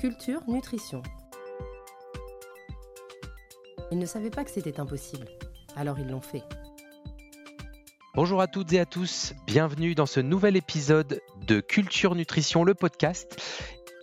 [0.00, 1.02] Culture Nutrition.
[3.92, 5.26] Ils ne savaient pas que c'était impossible,
[5.76, 6.42] alors ils l'ont fait.
[8.14, 12.72] Bonjour à toutes et à tous, bienvenue dans ce nouvel épisode de Culture Nutrition, le
[12.72, 13.42] podcast.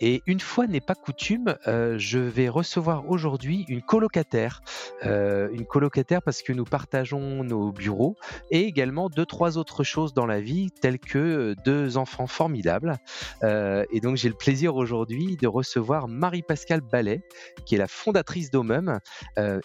[0.00, 4.60] Et une fois n'est pas coutume, euh, je vais recevoir aujourd'hui une colocataire.
[5.06, 8.16] Euh, une colocataire parce que nous partageons nos bureaux
[8.50, 12.96] et également deux, trois autres choses dans la vie, telles que euh, deux enfants formidables.
[13.42, 17.22] et donc j'ai le plaisir aujourd'hui de recevoir Marie-Pascale Ballet,
[17.64, 18.98] qui est la fondatrice d'Omum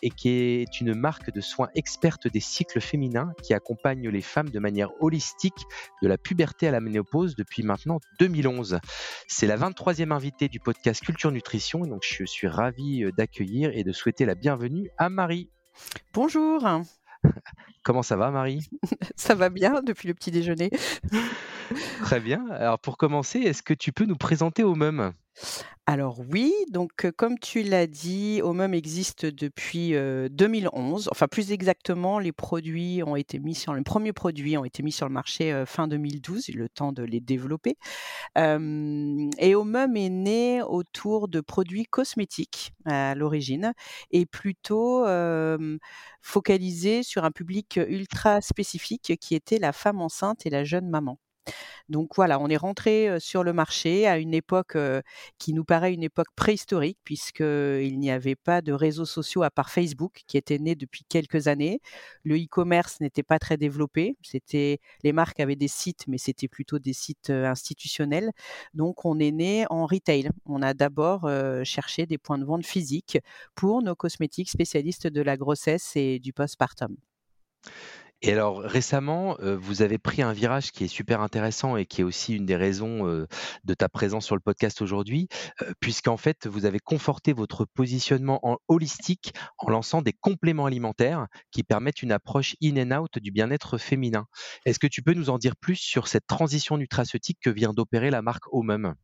[0.02, 4.50] et qui est une marque de soins experte des cycles féminins qui accompagne les femmes
[4.50, 5.66] de manière holistique
[6.02, 8.80] de la puberté à la ménopause depuis maintenant 2011.
[9.28, 10.04] C'est la 23e
[10.50, 11.82] du podcast Culture Nutrition.
[11.82, 15.23] Donc, je suis ravi euh, d'accueillir et de souhaiter la bienvenue à Marie.
[16.14, 16.68] Bonjour.
[17.84, 18.68] Comment ça va, Marie?
[19.16, 20.70] Ça va bien depuis le petit déjeuner.
[22.02, 22.46] Très bien.
[22.50, 25.14] Alors, pour commencer, est-ce que tu peux nous présenter au même
[25.86, 29.92] alors oui, donc comme tu l'as dit, Omum existe depuis
[30.32, 31.10] 2011.
[31.12, 33.74] Enfin, plus exactement, les premiers produits ont été mis sur
[35.08, 37.76] le marché fin 2012, le temps de les développer.
[38.38, 43.74] et Omum est né autour de produits cosmétiques à l'origine
[44.12, 45.06] et plutôt
[46.22, 51.20] focalisé sur un public ultra spécifique qui était la femme enceinte et la jeune maman.
[51.90, 54.78] Donc voilà, on est rentré sur le marché à une époque
[55.38, 59.70] qui nous paraît une époque préhistorique puisqu'il n'y avait pas de réseaux sociaux à part
[59.70, 61.82] Facebook qui était né depuis quelques années.
[62.24, 64.16] Le e-commerce n'était pas très développé.
[64.22, 68.32] C'était les marques avaient des sites, mais c'était plutôt des sites institutionnels.
[68.74, 70.30] Donc on est né en retail.
[70.46, 71.30] On a d'abord
[71.64, 73.18] cherché des points de vente physiques
[73.56, 76.96] pour nos cosmétiques spécialistes de la grossesse et du postpartum.
[78.26, 82.00] Et alors récemment, euh, vous avez pris un virage qui est super intéressant et qui
[82.00, 83.28] est aussi une des raisons euh,
[83.66, 85.28] de ta présence sur le podcast aujourd'hui,
[85.62, 91.28] euh, puisqu'en fait, vous avez conforté votre positionnement en holistique en lançant des compléments alimentaires
[91.52, 94.26] qui permettent une approche in and out du bien-être féminin.
[94.66, 98.10] Est-ce que tu peux nous en dire plus sur cette transition nutraceutique que vient d'opérer
[98.10, 98.96] la marque Omum?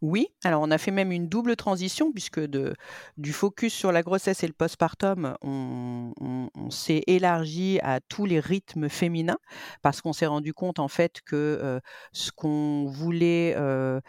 [0.00, 2.74] Oui, alors on a fait même une double transition puisque de,
[3.16, 8.40] du focus sur la grossesse et le postpartum, on, on, s'est élargi à tous les
[8.40, 9.38] rythmes féminins
[9.82, 11.80] parce qu'on s'est rendu compte en fait que euh,
[12.12, 14.00] ce qu'on voulait euh,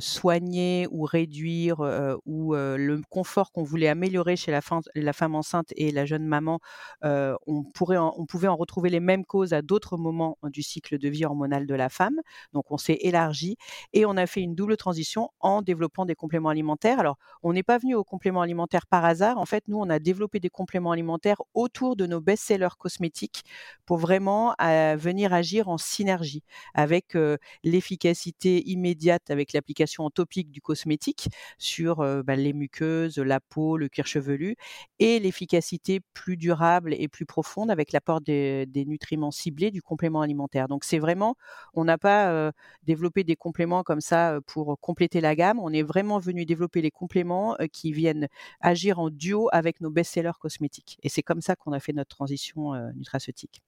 [0.00, 1.80] soigner ou réduire
[2.26, 6.60] ou le confort qu'on voulait améliorer chez la, femme enceinte et la jeune maman,
[7.02, 11.08] on, pourrait on pouvait en retrouver les mêmes causes à d'autres moments du cycle de
[11.08, 12.20] vie hormonal de la femme.
[12.52, 13.56] Donc on s'est élargi
[13.92, 17.00] et on a fait une double transition en développant des compléments alimentaires.
[17.00, 19.38] Alors, on n'est pas venu aux compléments alimentaires par hasard.
[19.38, 23.44] En fait, nous, on a développé des compléments alimentaires autour de nos best-sellers cosmétiques
[23.86, 26.42] pour vraiment venir agir en synergie
[26.74, 27.16] avec
[27.64, 29.69] l'efficacité immédiate avec l'application
[30.14, 34.56] topique du cosmétique sur euh, bah, les muqueuses, la peau, le cuir chevelu
[34.98, 40.22] et l'efficacité plus durable et plus profonde avec l'apport des, des, nutriments ciblés du complément
[40.22, 40.68] alimentaire.
[40.68, 41.36] Donc, c'est vraiment,
[41.74, 42.52] on n'a pas
[42.84, 45.58] développé des compléments comme ça pour compléter la gamme.
[45.60, 48.28] On est vraiment venu développer les compléments qui viennent
[48.60, 50.98] agir en duo avec nos best-sellers cosmétiques.
[51.02, 53.62] Et c'est comme ça qu'on a fait notre transition nutraceutique.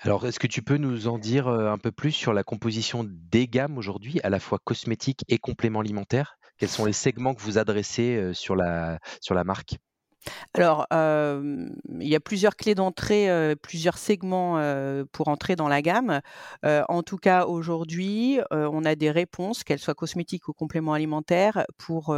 [0.00, 3.48] Alors, est-ce que tu peux nous en dire un peu plus sur la composition des
[3.48, 6.38] gammes aujourd'hui, à la fois cosmétiques et compléments alimentaires?
[6.56, 9.78] Quels sont les segments que vous adressez sur la, sur la marque?
[10.54, 14.60] Alors, il y a plusieurs clés d'entrée, plusieurs segments,
[15.12, 16.20] pour entrer dans la gamme.
[16.64, 22.16] en tout cas, aujourd'hui, on a des réponses, qu'elles soient cosmétiques ou compléments alimentaires, pour,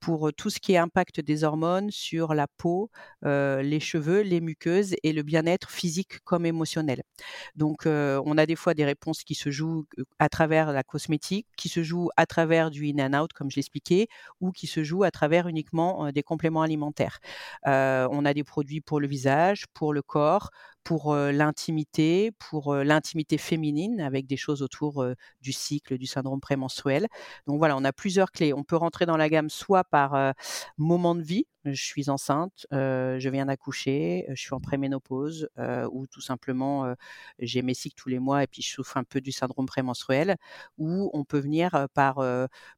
[0.00, 2.90] pour tout ce qui est impact des hormones sur la peau,
[3.22, 7.02] les cheveux, les muqueuses et le bien-être physique comme émotionnel.
[7.56, 9.86] Donc, on a des fois des réponses qui se jouent,
[10.18, 13.56] à travers la cosmétique, qui se jouent à travers du in and out comme je
[13.56, 14.08] l'expliquais,
[14.40, 17.20] ou qui se jouent à travers uniquement, des compléments alimentaires
[17.64, 20.50] on a des produits pour le visage, pour le corps,
[20.84, 25.04] pour l'intimité, pour l'intimité féminine, avec des choses autour
[25.40, 27.06] du cycle, du syndrome prémenstruel.
[27.46, 28.52] Donc voilà, on a plusieurs clés.
[28.52, 30.34] On peut rentrer dans la gamme soit par
[30.78, 35.48] moment de vie, je suis enceinte, je viens d'accoucher, je suis en préménopause,
[35.92, 36.94] ou tout simplement
[37.38, 40.36] j'ai mes cycles tous les mois et puis je souffre un peu du syndrome prémenstruel,
[40.78, 42.20] ou on peut venir par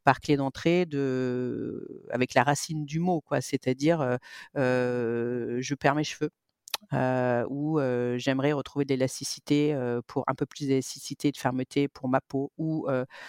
[0.04, 4.18] par clé d'entrée de avec la racine du mot, quoi, c'est-à-dire
[4.54, 6.30] je perds mes cheveux
[6.94, 7.78] euh, où
[8.18, 9.76] j'aimerais retrouver de l'élasticité
[10.06, 12.86] pour un peu plus d'élasticité et de fermeté pour ma peau, ou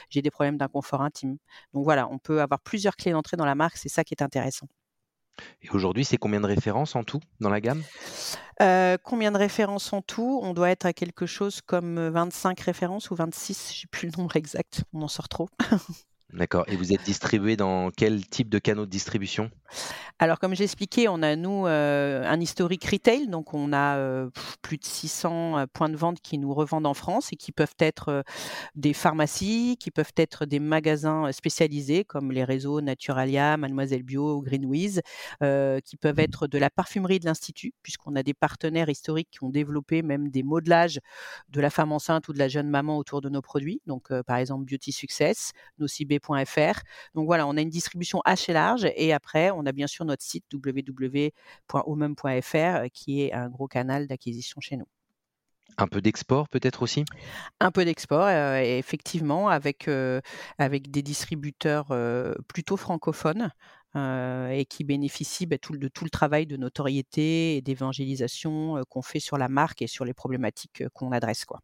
[0.10, 1.38] j'ai des problèmes d'inconfort intime.
[1.74, 4.24] Donc voilà, on peut avoir plusieurs clés d'entrée dans la marque, c'est ça qui est
[4.24, 4.68] intéressant.
[5.62, 7.84] Et aujourd'hui, c'est combien de références en tout dans la gamme?
[9.04, 10.40] Combien de références en tout?
[10.44, 14.18] On doit être à quelque chose comme 25 références ou 26, je n'ai plus le
[14.18, 15.50] nombre exact, on en sort trop.
[16.34, 16.66] D'accord.
[16.68, 19.52] Et vous êtes distribué dans quel type de canaux de distribution?
[20.18, 23.28] Alors, comme j'expliquais, on a, nous, euh, un historique retail.
[23.28, 24.30] Donc, on a euh,
[24.62, 27.76] plus de 600 euh, points de vente qui nous revendent en France et qui peuvent
[27.80, 28.24] être
[28.76, 35.02] des pharmacies, qui peuvent être des magasins spécialisés comme les réseaux Naturalia, Mademoiselle Bio, Greenwiz,
[35.42, 39.50] qui peuvent être de la parfumerie de l'Institut, puisqu'on a des partenaires historiques qui ont
[39.50, 41.00] développé même des modelages
[41.50, 43.82] de la femme enceinte ou de la jeune maman autour de nos produits.
[43.86, 46.15] Donc, par exemple, Beauty Success, Nocibé
[47.14, 50.24] donc voilà, on a une distribution assez large et après, on a bien sûr notre
[50.24, 54.88] site www.omum.fr euh, qui est un gros canal d'acquisition chez nous.
[55.78, 57.04] Un peu d'export peut-être aussi?
[57.60, 60.22] Un peu d'export, euh, effectivement, avec, euh,
[60.58, 61.94] avec des distributeurs
[62.48, 63.52] plutôt francophones
[63.96, 69.38] et qui bénéficient bah, de tout le travail de notoriété et d'évangélisation qu'on fait sur
[69.38, 71.46] la marque et sur les problématiques qu'on adresse.
[71.46, 71.62] Quoi.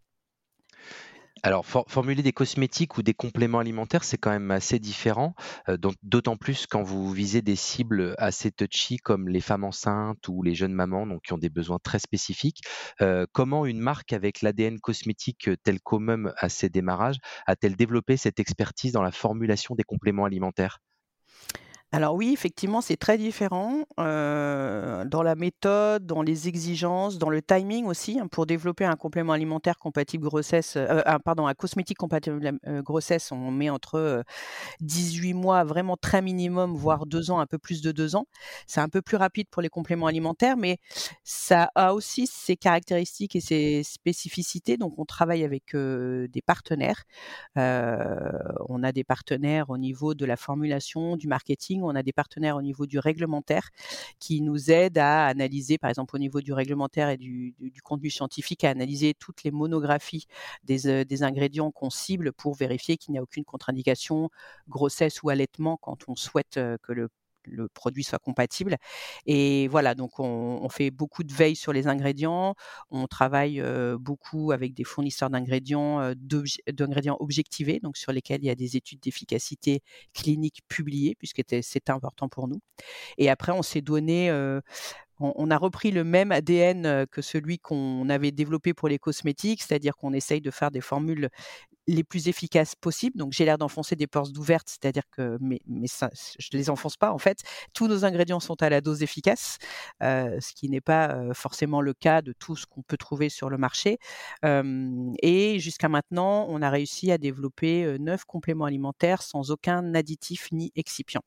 [1.44, 5.34] Alors, formuler des cosmétiques ou des compléments alimentaires, c'est quand même assez différent,
[5.70, 10.42] euh, d'autant plus quand vous visez des cibles assez touchy comme les femmes enceintes ou
[10.44, 12.62] les jeunes mamans, donc qui ont des besoins très spécifiques.
[13.02, 17.18] Euh, comment une marque avec l'ADN cosmétique euh, tel qu'Omum à ses démarrages
[17.48, 20.80] a-t-elle développé cette expertise dans la formulation des compléments alimentaires?
[21.94, 27.86] Alors oui, effectivement, c'est très différent, dans la méthode, dans les exigences, dans le timing
[27.86, 28.28] aussi, hein.
[28.28, 30.78] Pour développer un complément alimentaire compatible grossesse,
[31.26, 34.24] pardon, un cosmétique compatible, grossesse, on met entre,
[34.82, 38.26] 18 mois, vraiment très minimum, voire 2 ans, un peu plus de 2 ans.
[38.68, 40.78] C'est un peu plus rapide pour les compléments alimentaires, mais
[41.24, 44.78] ça a aussi ses caractéristiques et ses spécificités.
[44.78, 47.04] Donc on travaille avec, des partenaires.
[47.56, 52.56] on a des partenaires au niveau de la formulation, du marketing on a des partenaires
[52.56, 53.70] au niveau du réglementaire
[54.20, 58.64] qui nous aident à analyser, par exemple au niveau du réglementaire et du, contenu scientifique,
[58.64, 60.26] à analyser toutes les monographies
[60.64, 64.30] des, euh, des ingrédients qu'on cible pour vérifier qu'il n'y a aucune contre-indication,
[64.70, 67.10] grossesse ou allaitement quand on souhaite euh, que le
[67.46, 68.78] le produit soit compatible.
[69.26, 72.56] Et voilà, donc on, fait beaucoup de veille sur les ingrédients.
[72.90, 73.62] On travaille
[74.00, 76.14] beaucoup avec des fournisseurs d'ingrédients,
[76.72, 79.82] d'ingrédients objectivés, donc sur lesquels il y a des études d'efficacité
[80.14, 82.60] clinique publiées, puisque c'est important pour nous.
[83.18, 84.32] Et après, on s'est donné
[85.22, 89.96] on, a repris le même ADN que celui qu'on avait développé pour les cosmétiques, c'est-à-dire
[89.96, 91.30] qu'on essaye de faire des formules
[91.88, 93.18] les plus efficaces possibles.
[93.18, 96.70] Donc, j'ai l'air d'enfoncer des portes ouvertes, c'est-à-dire que mais, mais ça, je ne les
[96.70, 97.40] enfonce pas en fait.
[97.74, 99.58] Tous nos ingrédients sont à la dose efficace,
[100.04, 103.50] euh, ce qui n'est pas forcément le cas de tout ce qu'on peut trouver sur
[103.50, 103.98] le marché.
[104.44, 110.72] et jusqu'à maintenant, on a réussi à développer neuf compléments alimentaires sans aucun additif ni
[110.76, 111.22] excipient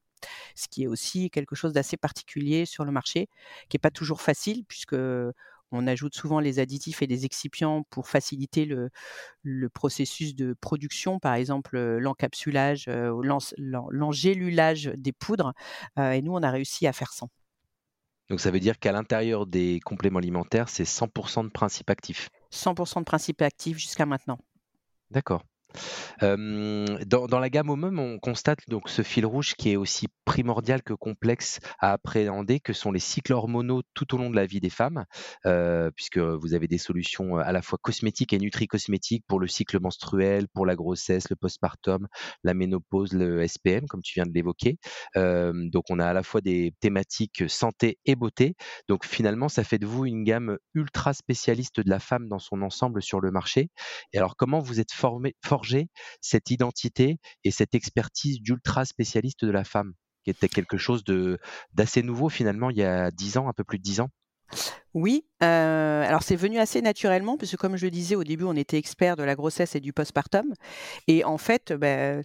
[0.54, 3.28] ce qui est aussi quelque chose d'assez particulier sur le marché,
[3.68, 4.96] qui n'est pas toujours facile puisque
[5.74, 8.90] on ajoute souvent les additifs et les excipients pour faciliter le,
[9.70, 15.52] processus de production, par exemple l'encapsulage, ou l'engélulage des poudres.
[15.98, 17.28] et nous, on a réussi à faire sans.
[18.30, 22.30] Donc ça veut dire qu'à l'intérieur des compléments alimentaires, c'est 100% de principes actifs.
[22.52, 24.38] 100% de principes actifs jusqu'à maintenant.
[25.10, 25.42] D'accord
[26.20, 30.94] dans, la gamme Omum, on constate donc ce fil rouge qui est aussi primordial que
[30.94, 34.70] complexe à appréhender, que sont les cycles hormonaux tout au long de la vie des
[34.70, 35.04] femmes,
[35.96, 40.48] puisque vous avez des solutions à la fois cosmétiques et nutri-cosmétiques pour le cycle menstruel,
[40.48, 42.06] pour la grossesse, le postpartum,
[42.42, 44.78] la ménopause, le SPM, comme tu viens de l'évoquer.
[45.14, 48.54] donc on a à la fois des thématiques santé et beauté.
[48.88, 52.62] Donc finalement, ça fait de vous une gamme ultra spécialiste de la femme dans son
[52.62, 53.70] ensemble sur le marché.
[54.12, 55.34] Et alors comment vous êtes formé,
[56.20, 59.92] cette identité et cette expertise d'ultra spécialiste de la femme,
[60.24, 61.38] qui était quelque chose de
[61.72, 64.10] d'assez nouveau finalement il y a dix ans, un peu plus de dix ans.
[64.94, 68.54] Oui, euh, alors c'est venu assez naturellement, puisque comme je le disais au début, on
[68.54, 70.54] était expert de la grossesse et du postpartum.
[71.08, 72.22] Et en fait, ben,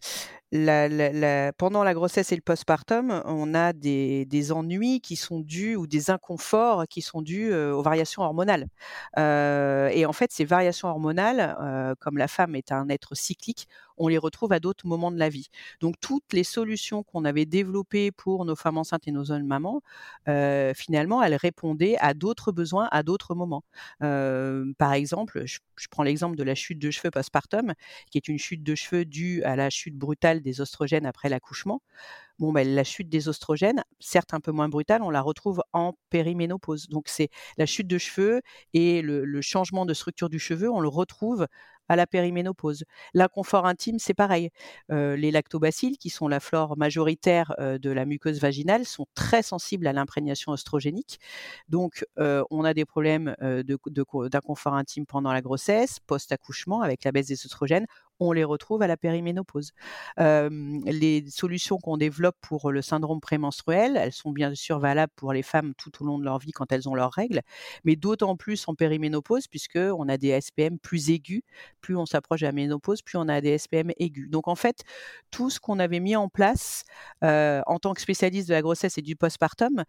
[1.57, 6.09] pendant la grossesse et le postpartum, on a des, ennuis qui sont dus ou des
[6.11, 8.67] inconforts qui sont dus euh, aux variations hormonales.
[9.17, 13.67] Euh, et en fait, ces variations hormonales, comme la femme est un être cyclique,
[14.01, 15.49] on les retrouve à d'autres moments de la vie.
[15.81, 19.81] Donc toutes les solutions qu'on avait développées pour nos femmes enceintes et nos jeunes mamans,
[20.75, 22.58] finalement, elles répondaient à d'autres besoins
[22.91, 23.63] à d'autres moments.
[23.99, 27.73] par exemple, je, prends l'exemple de la chute de cheveux postpartum,
[28.11, 31.81] qui est une chute de cheveux due à la chute brutale des oestrogènes après l'accouchement.
[32.39, 35.93] Bon, ben, la chute des oestrogènes, certes un peu moins brutale, on la retrouve en
[36.09, 36.87] périménopause.
[36.87, 38.41] Donc c'est la chute de cheveux
[38.73, 41.47] et le, changement de structure du cheveu, on le retrouve
[41.89, 42.85] à la périménopause.
[43.13, 44.51] L'inconfort intime, c'est pareil.
[44.91, 49.41] Euh, les lactobacilles, qui sont la flore majoritaire euh, de la muqueuse vaginale, sont très
[49.41, 51.19] sensibles à l'imprégnation oestrogénique.
[51.67, 57.27] Donc, euh, on a des problèmes d'inconfort intime pendant la grossesse, post-accouchement, avec la baisse
[57.27, 57.87] des oestrogènes
[58.19, 59.71] on les retrouve à la périménopause.
[60.17, 65.43] les solutions qu'on développe pour le syndrome prémenstruel, elles sont bien sûr valables pour les
[65.43, 67.41] femmes tout au long de leur vie quand elles ont leurs règles,
[67.83, 71.41] mais d'autant plus en périménopause puisque on a des SPM plus aigus.
[71.81, 74.29] Plus on s'approche de la ménopause, plus on a des SPM aigus.
[74.29, 74.83] Donc en fait,
[75.31, 76.83] tout ce qu'on avait mis en place
[77.21, 79.83] en tant que spécialiste de la grossesse et du postpartum,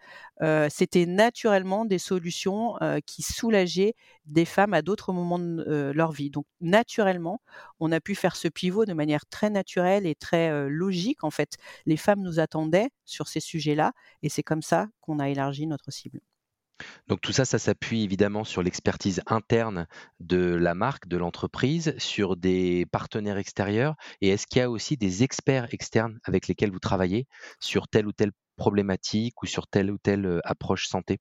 [0.68, 3.94] c'était naturellement des solutions qui soulageaient
[4.27, 6.31] des femmes à d'autres moments de leur vie.
[6.31, 7.41] Donc naturellement,
[7.81, 11.25] on a pu faire ce pivot de manière très naturelle et très logique.
[11.25, 15.29] En fait, les femmes nous attendaient sur ces sujets-là et c'est comme ça qu'on a
[15.29, 16.21] élargi notre cible.
[17.09, 19.87] Donc tout ça, ça s'appuie évidemment sur l'expertise interne
[20.21, 23.95] de la marque, de l'entreprise, sur des partenaires extérieurs.
[24.21, 27.27] Et est-ce qu'il y a aussi des experts externes avec lesquels vous travaillez
[27.61, 31.19] sur telle ou telle problématique ou sur telle ou telle approche santé?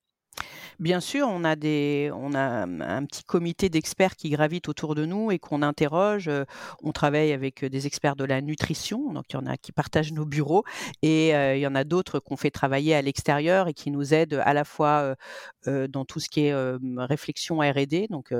[0.79, 5.61] Bien sûr, on a un petit comité d'experts qui gravitent autour de nous et qu'on
[5.61, 6.29] interroge.
[6.83, 10.13] on travaille avec, des experts de la nutrition, donc il y en a qui partagent
[10.13, 10.63] nos bureaux
[11.01, 14.41] et il y en a d'autres qu'on fait travailler à l'extérieur et qui nous aident
[14.45, 15.15] à la fois,
[15.65, 16.55] dans tout ce qui est,
[16.97, 18.33] réflexion R&D, donc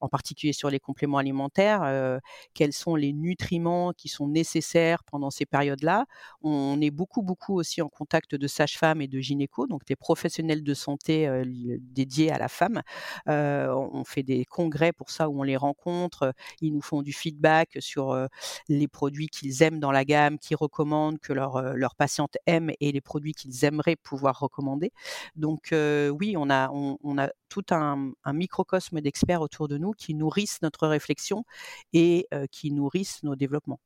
[0.00, 2.20] en particulier sur les compléments alimentaires,
[2.54, 6.06] quels sont les nutriments qui sont nécessaires pendant ces périodes-là.
[6.40, 10.62] On est beaucoup, beaucoup aussi en contact de sages-femmes et de gynécos, donc des professionnels
[10.62, 12.82] de santé, dédiés à la femme.
[13.26, 16.34] on fait des congrès pour ça où on les rencontre.
[16.60, 18.28] Ils nous font du feedback sur
[18.68, 22.92] les produits qu'ils aiment dans la gamme, qu'ils recommandent, que leurs leur patientes aiment et
[22.92, 24.92] les produits qu'ils aimeraient pouvoir recommander.
[25.36, 31.44] Donc oui, on, a tout un, microcosme d'experts autour de nous qui nourrissent notre réflexion
[31.92, 33.80] et qui nourrissent nos développements.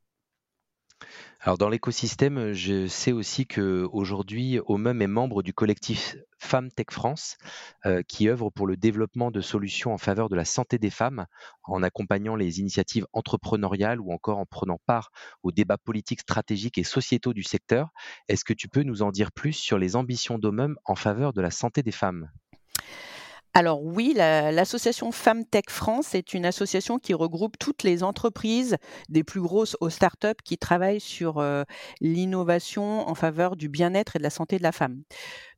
[1.40, 7.36] Alors dans l'écosystème, je sais aussi qu'aujourd'hui, OMEM est membre du collectif Femmes Tech France,
[7.84, 11.26] euh, qui œuvre pour le développement de solutions en faveur de la santé des femmes,
[11.64, 15.10] en accompagnant les initiatives entrepreneuriales ou encore en prenant part
[15.42, 17.90] aux débats politiques, stratégiques et sociétaux du secteur.
[18.28, 21.42] Est-ce que tu peux nous en dire plus sur les ambitions d'OMEM en faveur de
[21.42, 22.30] la santé des femmes?
[23.56, 28.76] Alors oui, l'association Femmes Tech France est une association qui regroupe toutes les entreprises,
[29.08, 31.64] des plus grosses aux startups, qui travaillent sur euh,
[32.02, 35.04] l'innovation en faveur du bien-être et de la santé de la femme.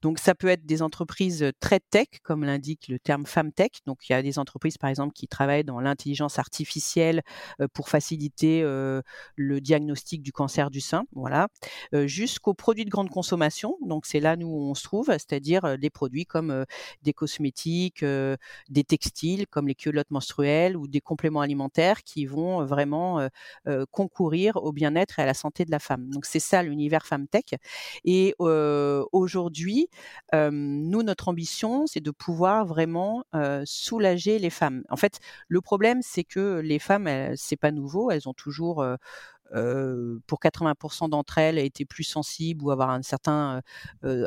[0.01, 3.71] Donc ça peut être des entreprises très tech, comme l'indique le terme Femmes Tech.
[3.85, 7.23] Donc il y a des entreprises, par exemple, qui travaillent dans l'intelligence artificielle
[7.73, 11.49] pour faciliter le diagnostic du cancer du sein, voilà,
[12.05, 13.77] jusqu'aux produits de grande consommation.
[13.85, 16.65] Donc c'est là où on se trouve, c'est-à-dire des produits comme
[17.03, 23.29] des cosmétiques des textiles comme les culottes menstruelles ou des compléments alimentaires qui vont vraiment
[23.91, 26.09] concourir au bien-être et à la santé de la femme.
[26.11, 27.55] Donc c'est ça l'univers femme tech.
[28.05, 29.89] Et aujourd'hui,
[30.33, 33.25] nous notre ambition c'est de pouvoir vraiment
[33.65, 34.85] soulager les femmes.
[34.89, 38.85] En fait, le problème c'est que les femmes, c'est pas nouveau, elles ont toujours
[40.27, 43.63] pour 80% d'entre elles, été plus sensibles ou avoir un certain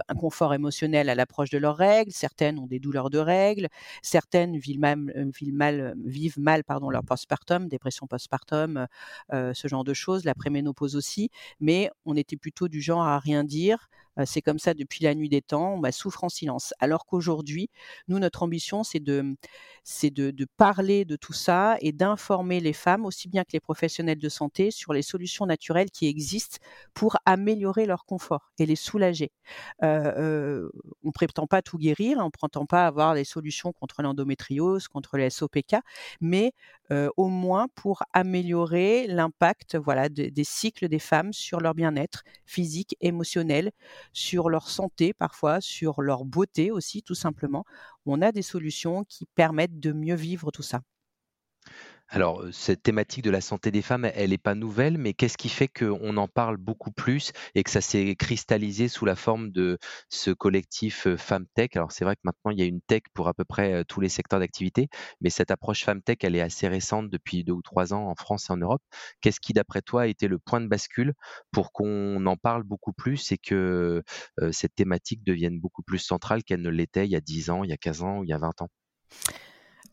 [0.07, 2.11] inconfort émotionnel à l'approche de leurs règles.
[2.11, 3.67] Certaines ont des douleurs de règles.
[4.01, 8.87] Certaines vivent mal, vivent mal, pardon, leur postpartum, dépression postpartum,
[9.31, 11.29] ce genre de choses, la préménopause aussi.
[11.59, 13.89] Mais on était plutôt du genre à rien dire,
[14.25, 16.73] c'est comme ça depuis la nuit des temps, on va souffre en silence.
[16.79, 17.69] Alors qu'aujourd'hui,
[18.07, 19.35] nous, notre ambition, c'est de,
[19.83, 24.19] c'est de, parler de tout ça et d'informer les femmes, aussi bien que les professionnels
[24.19, 26.57] de santé, sur les solutions naturelles qui existent
[26.93, 29.31] pour améliorer leur confort et les soulager.
[29.81, 34.87] On ne prétend pas tout guérir, on ne prétend pas avoir les solutions contre l'endométriose,
[34.87, 35.77] contre les SOPK,
[36.19, 36.53] mais
[37.15, 39.77] au moins pour améliorer l'impact
[40.09, 43.71] des cycles des femmes sur leur bien-être physique, émotionnel,
[44.13, 47.65] sur leur santé parfois, sur leur beauté aussi tout simplement.
[48.05, 50.81] On a des solutions qui permettent de mieux vivre tout ça.
[52.13, 55.47] Alors, cette thématique de la santé des femmes, elle n'est pas nouvelle, mais qu'est-ce qui
[55.47, 59.77] fait qu'on en parle beaucoup plus et que ça s'est cristallisé sous la forme de
[60.09, 61.69] ce collectif Femmes Tech?
[61.75, 64.01] Alors, c'est vrai que maintenant, il y a une tech pour à peu près tous
[64.01, 64.89] les secteurs d'activité,
[65.21, 68.15] mais cette approche Femmes Tech, elle est assez récente depuis deux ou trois ans en
[68.15, 68.81] France et en Europe.
[69.21, 71.13] Qu'est-ce qui, d'après toi, a été le point de bascule
[71.51, 74.03] pour qu'on en parle beaucoup plus et que
[74.51, 77.69] cette thématique devienne beaucoup plus centrale qu'elle ne l'était il y a 10 ans, il
[77.69, 78.69] y a 15 ans ou il y a 20 ans?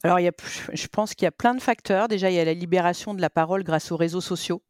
[0.05, 0.33] Alors, il y a,
[0.73, 2.09] je pense qu'il y a plein de facteurs.
[2.09, 4.62] Déjà, il y a la libération de la parole grâce aux réseaux sociaux.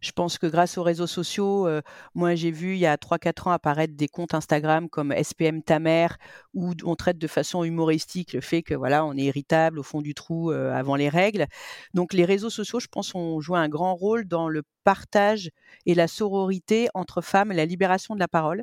[0.00, 1.82] Je pense que grâce aux réseaux sociaux, euh,
[2.14, 5.78] moi j'ai vu il y a 3-4 ans apparaître des comptes Instagram comme SPM ta
[5.78, 6.16] mère
[6.54, 10.00] où on traite de façon humoristique le fait que voilà on est irritable au fond
[10.02, 11.46] du trou euh, avant les règles.
[11.94, 15.50] Donc les réseaux sociaux, je pense, ont joué un grand rôle dans le partage
[15.86, 18.62] et la sororité entre femmes la libération de la parole.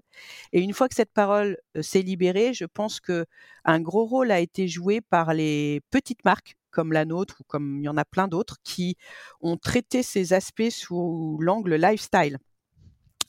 [0.54, 3.26] Et une fois que cette parole euh, s'est libérée, je pense que
[3.66, 7.80] un gros rôle a été joué par les petites marques comme la nôtre ou comme
[7.80, 8.98] il y en a plein d'autres qui
[9.42, 12.38] ont traité ces aspects sous l'angle lifestyle.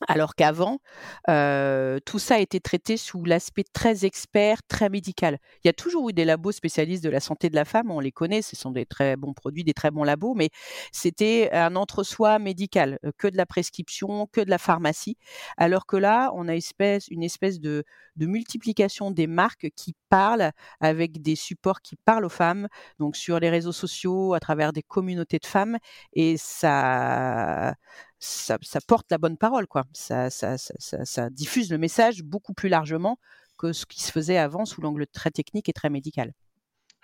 [0.07, 0.79] Alors qu'avant,
[1.27, 5.39] tout ça a été traité sous l'aspect très expert, très médical.
[5.65, 8.01] Il y a toujours eu des labos spécialistes de la santé de la femme, on
[8.01, 10.51] les connaît, ce sont des très bons produits, des très bons labos, mais
[10.93, 15.17] c'était un entre-soi médical, que de la prescription, que de la pharmacie.
[15.57, 17.85] Alors que là, on a une espèce de,
[18.17, 23.41] de multiplication des marques qui parlent avec des supports qui parlent aux femmes, donc sur
[23.41, 25.79] les réseaux sociaux, à travers des communautés de femmes,
[26.13, 27.75] et ça
[28.19, 29.85] ça, porte la bonne parole, quoi.
[29.93, 30.29] Ça,
[31.31, 33.19] diffuse le message beaucoup plus largement
[33.57, 36.33] que ce qui se faisait avant sous l'angle très technique et très médical.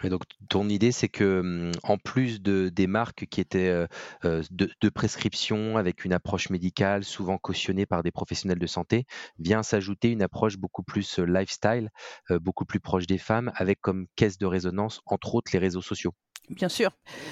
[0.02, 3.86] Et donc, ton idée, c'est que mmh, en plus de, des marques qui étaient
[4.22, 9.06] de, prescription avec une approche médicale, souvent cautionnée par des professionnels de santé,
[9.38, 11.90] vient s'ajouter une approche beaucoup plus lifestyle,
[12.30, 16.12] beaucoup plus proche des femmes, avec comme caisse de résonance, entre autres, les réseaux sociaux.
[16.50, 16.90] Bien sûr,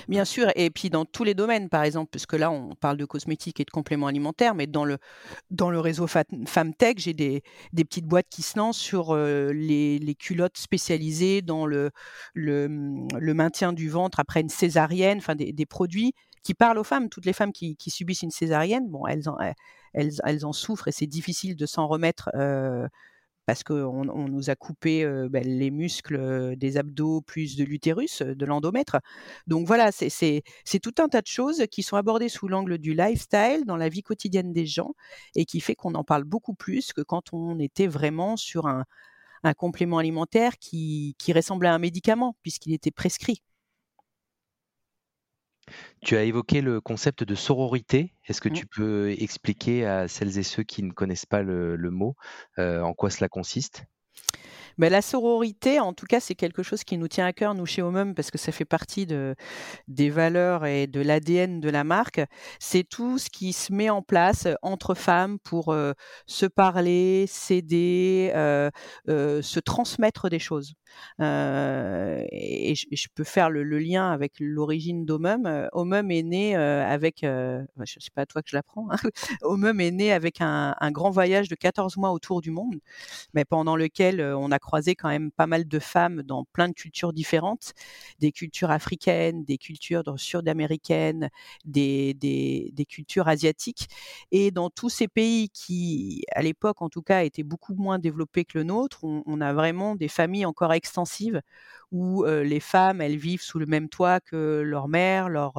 [0.09, 0.49] bien sûr.
[0.57, 3.65] Et puis dans tous les domaines, par exemple, puisque là on parle de cosmétiques et
[3.65, 4.97] de compléments alimentaires, mais dans le,
[5.51, 7.43] dans le réseau FemTech, j'ai des,
[7.75, 11.91] des petites boîtes qui se lancent sur les, les, culottes spécialisées dans le,
[12.33, 12.69] le,
[13.35, 17.11] maintien du ventre après une césarienne, enfin des, des, produits qui parlent aux femmes.
[17.11, 19.37] Toutes les femmes qui, qui subissent une césarienne, bon, elles en,
[19.93, 22.31] elles, elles en souffrent et c'est difficile de s'en remettre
[23.47, 28.47] parce qu'on on nous a coupé ben, les muscles des abdos plus de l'utérus, de
[28.47, 28.99] l'endomètre.
[29.47, 30.43] Donc voilà, c'est
[30.83, 34.03] tout un tas de choses qui sont abordées sous l'angle du lifestyle dans la vie
[34.03, 34.95] quotidienne des gens
[35.35, 38.85] et qui fait qu'on en parle beaucoup plus que quand on était vraiment sur un,
[39.57, 43.43] complément alimentaire qui ressemblait à un médicament puisqu'il était prescrit.
[46.03, 48.15] Tu as évoqué le concept de sororité.
[48.27, 48.63] Est-ce que Mmh.
[48.63, 52.17] tu peux expliquer à celles et ceux qui ne connaissent pas le, mot
[52.59, 53.85] euh, en quoi cela consiste?
[54.79, 57.67] Mais la sororité, en tout cas, c'est quelque chose qui nous tient à cœur, nous,
[57.67, 59.35] chez Omum, parce que ça fait partie de,
[59.89, 62.21] des valeurs et de l'ADN de la marque.
[62.59, 65.75] C'est tout ce qui se met en place entre femmes pour
[66.27, 68.31] se parler, s'aider,
[69.07, 70.75] se transmettre des choses.
[71.21, 75.69] et, je, peux faire le, lien avec l'origine d'Omum.
[75.73, 78.97] Omum est né avec, je ne sais pas à toi que je l'apprends, hein,
[79.43, 82.81] Omum est né avec un grand voyage de 14 mois autour du monde,
[83.35, 86.75] mais pendant lequel on a croisé quand même pas mal de femmes dans plein de
[86.75, 87.73] cultures différentes,
[88.19, 91.31] des cultures africaines, des cultures sud-américaines,
[91.65, 93.89] des, des, des, cultures asiatiques.
[94.31, 98.45] Et dans tous ces pays qui, à l'époque en tout cas, étaient beaucoup moins développés
[98.45, 101.41] que le nôtre, on, a vraiment des familles encore extensives
[101.93, 105.53] où les femmes, elles vivent sous le même toit que leur mère, leur,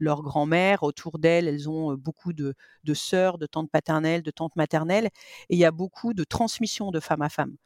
[0.00, 0.82] grand-mère.
[0.82, 5.06] Autour d'elles, elles ont beaucoup de, de sœurs, de tantes paternelles, de tantes maternelles.
[5.48, 7.56] Et il y a beaucoup de transmission de femme à femme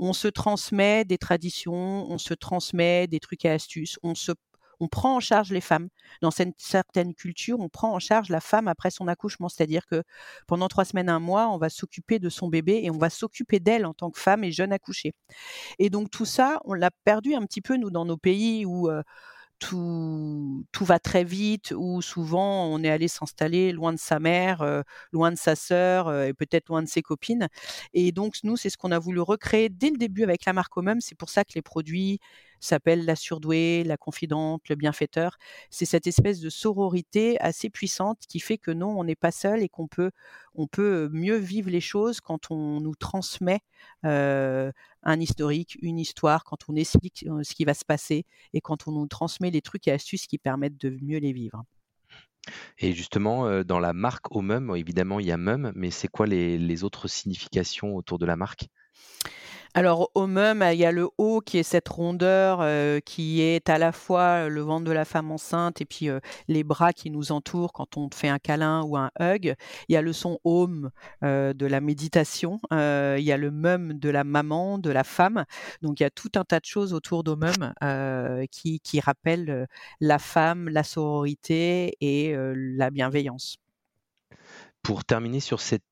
[0.00, 4.32] on se transmet des traditions, on se transmet des trucs et astuces, on se
[4.80, 5.88] on prend en charge les femmes.
[6.22, 9.48] Dans certaines cultures, on prend en charge la femme après son accouchement.
[9.48, 10.02] C'est-à-dire que
[10.46, 13.60] pendant trois semaines, un mois, on va s'occuper de son bébé et on va s'occuper
[13.60, 15.12] d'elle en tant que femme et jeune accouchée.
[15.78, 18.88] Et donc tout ça, on l'a perdu un petit peu, nous, dans nos pays où...
[18.90, 19.02] Euh,
[19.60, 24.82] tout, va très vite, ou souvent on est allé s'installer loin de sa mère, euh,
[25.12, 27.48] loin de sa sœur euh, et peut-être loin de ses copines.
[27.94, 30.76] Et donc nous, c'est ce qu'on a voulu recréer dès le début avec la marque
[30.76, 31.00] Omum.
[31.00, 32.18] C'est pour ça que les produits
[32.60, 35.36] s'appellent la surdouée, la confidente, le bienfaiteur.
[35.70, 39.62] C'est cette espèce de sororité assez puissante qui fait que non, on n'est pas seul
[39.62, 40.10] et qu'on peut,
[40.54, 43.60] on peut mieux vivre les choses quand on nous transmet
[44.04, 48.60] euh, un historique, une histoire, quand on explique euh, ce qui va se passer et
[48.60, 51.64] quand on nous transmet les trucs et astuces qui permettent de mieux les vivre.
[52.78, 56.26] Et justement, euh, dans la marque Omum, évidemment, il y a Mum, mais c'est quoi
[56.26, 58.68] les autres significations autour de la marque?
[59.72, 63.68] Alors au même, il y a le haut qui est cette rondeur euh, qui est
[63.68, 67.08] à la fois le ventre de la femme enceinte et puis euh, les bras qui
[67.10, 69.54] nous entourent quand on fait un câlin ou un hug.
[69.88, 70.90] Il y a le son home
[71.22, 72.60] euh, de la méditation.
[72.72, 75.44] il y a le mum de la maman, de la femme.
[75.82, 77.72] Donc il y a tout un tas de choses autour d'Omum
[78.50, 79.68] qui, qui rappellent
[80.00, 83.58] la femme, la sororité et la bienveillance.
[84.82, 85.84] Pour terminer sur cette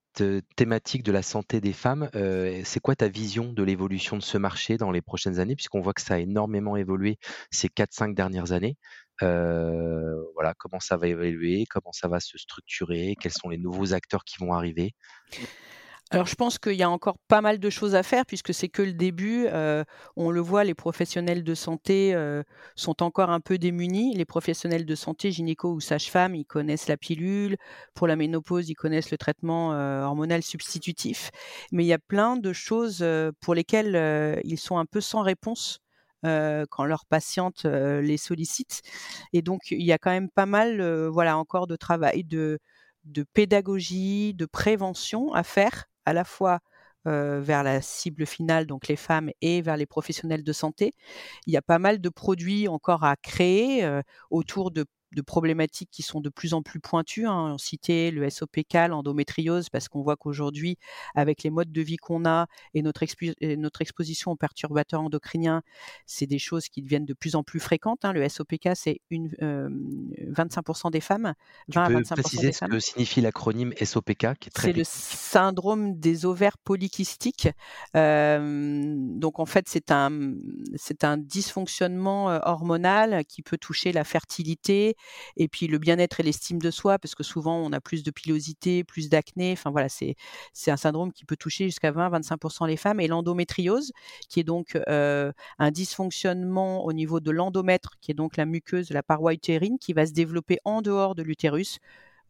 [0.56, 4.38] thématique de la santé des femmes, euh, c'est quoi ta vision de l'évolution de ce
[4.38, 7.18] marché dans les prochaines années, puisqu'on voit que ça a énormément évolué
[7.50, 8.76] ces 4-5 dernières années.
[9.22, 13.92] Euh, voilà, comment ça va évoluer, comment ça va se structurer, quels sont les nouveaux
[13.92, 14.94] acteurs qui vont arriver?
[16.10, 18.68] Alors je pense qu'il y a encore pas mal de choses à faire puisque c'est
[18.68, 19.46] que le début.
[19.48, 19.84] Euh,
[20.16, 22.42] on le voit, les professionnels de santé euh,
[22.76, 24.14] sont encore un peu démunis.
[24.14, 27.56] Les professionnels de santé, gynéco ou sage-femme, ils connaissent la pilule.
[27.92, 31.30] Pour la ménopause, ils connaissent le traitement euh, hormonal substitutif.
[31.72, 33.04] Mais il y a plein de choses
[33.40, 35.80] pour lesquelles ils sont un peu sans réponse
[36.22, 38.80] quand leurs patientes les sollicitent.
[39.32, 42.58] Et donc, il y a quand même pas mal, voilà, encore de travail, de,
[43.04, 46.60] de pédagogie, de prévention à faire, à la fois
[47.04, 50.94] vers la cible finale, donc les femmes, et vers les professionnels de santé.
[51.46, 53.88] Il y a pas mal de produits encore à créer
[54.30, 57.26] autour de de problématiques qui sont de plus en plus pointues.
[57.26, 57.52] Hein.
[57.54, 60.76] On citait le SOPK, l'endométriose, parce qu'on voit qu'aujourd'hui,
[61.14, 63.04] avec les modes de vie qu'on a et notre,
[63.56, 65.62] notre, exposition aux perturbateurs endocriniens,
[66.06, 68.04] c'est des choses qui deviennent de plus en plus fréquentes.
[68.04, 68.12] Hein.
[68.12, 71.34] Le SOPK, c'est une, 25% des femmes.
[71.68, 75.98] 20 à 25% préciser ce que signifie l'acronyme SOPK, qui est très C'est le syndrome
[75.98, 77.48] des ovaires polykystiques.
[77.94, 80.34] donc en fait, c'est un,
[80.76, 84.96] c'est un dysfonctionnement hormonal qui peut toucher la fertilité,
[85.36, 88.10] et puis le bien-être et l'estime de soi, parce que souvent on a plus de
[88.10, 89.56] pilosité, plus d'acné.
[89.66, 90.16] Voilà, c'est
[90.66, 93.00] un syndrome qui peut toucher jusqu'à 20-25% les femmes.
[93.00, 93.92] Et l'endométriose,
[94.28, 98.90] qui est donc euh, un dysfonctionnement au niveau de l'endomètre, qui est donc la muqueuse,
[98.90, 101.78] la paroi utérine, qui va se développer en dehors de l'utérus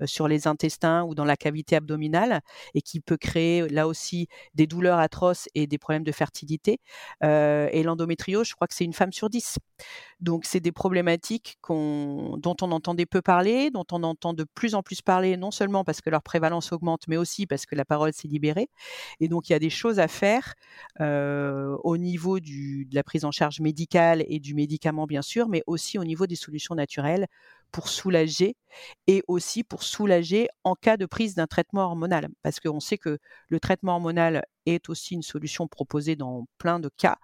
[0.04, 2.40] sur les intestins ou dans la cavité abdominale
[2.74, 6.80] et qui peut créer là aussi des douleurs atroces et des problèmes de fertilité.
[7.24, 9.58] Euh, et l'endométriose, je crois que c'est une femme sur dix.
[10.20, 14.82] Donc c'est des problématiques dont on entendait peu parler, dont on entend de plus en
[14.82, 18.12] plus parler, non seulement parce que leur prévalence augmente, mais aussi parce que la parole
[18.12, 18.68] s'est libérée.
[19.20, 20.54] Et donc il y a des choses à faire
[21.00, 25.62] euh, au niveau de la prise en charge médicale et du médicament, bien sûr, mais
[25.66, 27.26] aussi au niveau des solutions naturelles
[27.72, 28.56] pour soulager
[29.06, 32.28] et aussi pour soulager en cas de prise d'un traitement hormonal.
[32.42, 36.90] Parce qu'on sait que le traitement hormonal est aussi une solution proposée dans plein de
[36.96, 37.18] cas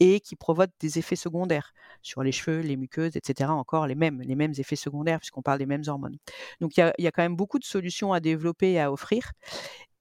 [0.00, 1.72] et qui provoque des effets secondaires
[2.02, 3.50] sur les cheveux, les muqueuses, etc.
[3.50, 6.16] Encore les mêmes, les mêmes effets secondaires puisqu'on parle des mêmes hormones.
[6.60, 9.32] Donc il y a, quand même beaucoup de solutions à développer et à offrir.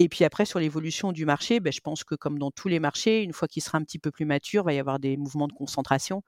[0.01, 2.79] Et puis après, sur l'évolution du marché, ben, je pense que comme dans tous les
[2.79, 5.17] marchés, une fois qu'il sera un petit peu plus mature, il va y avoir des
[5.17, 6.23] mouvements de concentration.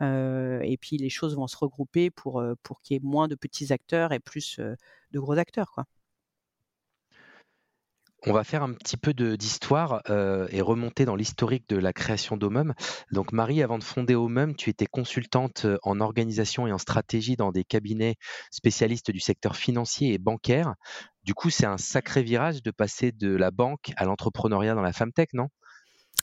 [0.00, 3.26] Euh, et puis les choses vont se regrouper pour, euh, pour qu'il y ait moins
[3.26, 4.76] de petits acteurs et plus euh,
[5.10, 5.72] de gros acteurs.
[5.72, 5.86] Quoi.
[8.24, 12.36] On va faire un petit peu d'histoire euh, et remonter dans l'historique de la création
[12.36, 12.74] d'Omum.
[13.12, 17.36] Donc Marie, avant de fonder Omum, tu étais consultante euh, en organisation et en stratégie
[17.36, 18.16] dans des cabinets
[18.50, 20.74] spécialistes du secteur financier et bancaire.
[21.22, 24.92] Du coup, c'est un sacré virage de passer de la banque à l'entrepreneuriat dans la
[24.92, 25.48] Femtech, non?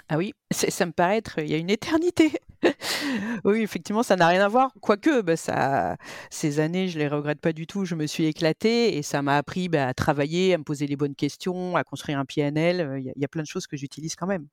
[0.10, 2.34] Ah oui, ça me paraît être il y a une éternité.
[3.43, 4.71] oui, effectivement, ça n'a rien à voir.
[4.82, 5.97] Quoique, bah, ça,
[6.29, 7.86] ces années, je les regrette pas du tout.
[7.86, 10.95] Je me suis éclatée et ça m'a appris bah, à travailler, à me poser les
[10.95, 13.01] bonnes questions, à construire un PNL.
[13.03, 14.47] Il y, a plein de choses que j'utilise quand même.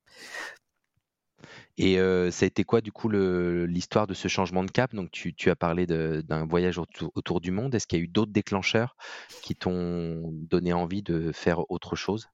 [1.78, 4.94] Et ça a été quoi, du coup, l'histoire de ce changement de cap?
[4.94, 7.74] Donc, tu, as parlé d'un voyage autour du monde.
[7.74, 8.96] Est-ce qu'il y a eu d'autres déclencheurs
[9.42, 12.28] qui t'ont donné envie de faire autre chose?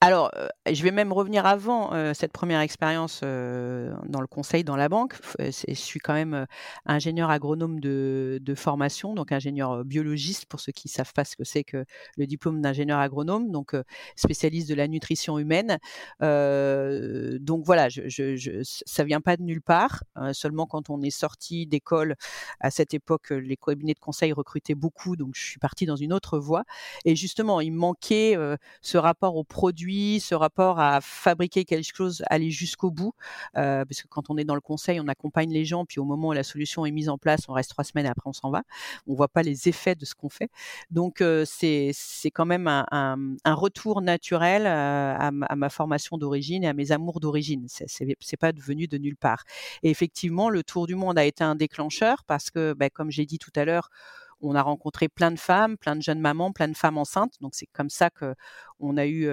[0.00, 0.30] Alors,
[0.70, 5.14] je vais même revenir avant cette première expérience dans le conseil dans la banque.
[5.38, 6.46] je suis quand même
[6.86, 11.44] ingénieur agronome de, formation, donc ingénieur biologiste pour ceux qui ne savent pas ce que
[11.44, 11.84] c'est que
[12.16, 13.74] le diplôme d'ingénieur agronome, donc
[14.16, 15.78] spécialiste de la nutrition humaine.
[16.20, 20.04] donc voilà, je, je, ça vient pas de nulle part.
[20.16, 22.16] Hein, seulement quand on est sorti d'école
[22.60, 26.12] à cette époque, les cabinets de conseil recrutaient beaucoup, donc je suis partie dans une
[26.12, 26.64] autre voie.
[27.04, 28.36] Et justement, il manquait
[28.82, 33.14] ce rapport au produit, ce rapport à fabriquer quelque chose, aller jusqu'au bout.
[33.56, 36.04] Euh, parce que quand on est dans le conseil, on accompagne les gens, puis au
[36.04, 38.32] moment où la solution est mise en place, on reste trois semaines et après on
[38.32, 38.64] s'en va.
[39.06, 40.50] On voit pas les effets de ce qu'on fait.
[40.90, 46.18] Donc euh, c'est c'est quand même un, un, retour naturel euh, à, à, ma formation
[46.18, 47.66] d'origine et à mes amours d'origine.
[47.68, 47.86] C'est
[48.18, 49.44] c'est pas devenu de nulle part.
[49.84, 53.24] Et effectivement, le tour du monde a été un déclencheur parce que, ben, comme j'ai
[53.24, 53.88] dit tout à l'heure,
[54.40, 57.34] on a rencontré plein de femmes, plein de jeunes mamans, plein de femmes enceintes.
[57.40, 58.34] Donc c'est comme ça que
[58.80, 59.28] on a eu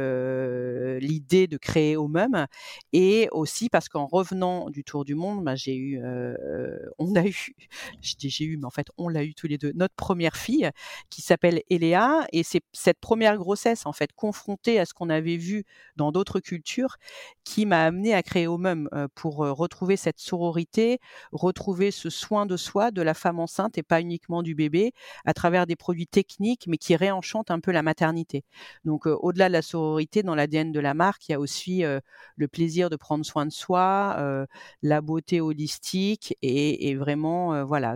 [1.00, 2.46] l'idée de créer Omum.
[2.94, 6.02] Et aussi parce qu'en revenant du tour du monde, bah, j'ai eu,
[7.00, 7.56] on a eu,
[8.02, 10.38] je dis j'ai eu, mais en fait on l'a eu tous les deux, notre première
[10.38, 10.70] fille
[11.10, 12.26] qui s'appelle Eléa.
[12.32, 16.40] Et c'est cette première grossesse en fait confrontée à ce qu'on avait vu dans d'autres
[16.40, 16.98] cultures
[17.44, 21.00] qui m'a amené à créer Omum pour retrouver cette sororité,
[21.32, 24.94] retrouver ce soin de soi de la femme enceinte et pas uniquement du bébé
[25.26, 28.44] à travers des produits techniques mais qui réenchantent un peu la maternité.
[28.86, 31.84] Donc au-delà de la sororité, dans l'ADN de la marque, il y a aussi
[32.36, 34.48] le plaisir de prendre soin de soi,
[34.82, 37.96] la beauté holistique et, vraiment, voilà,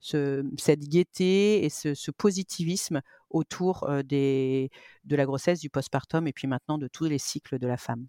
[0.00, 3.00] cette gaieté et ce, positivisme
[3.30, 4.68] autour de
[5.08, 8.06] la grossesse, du postpartum et puis maintenant de tous les cycles de la femme.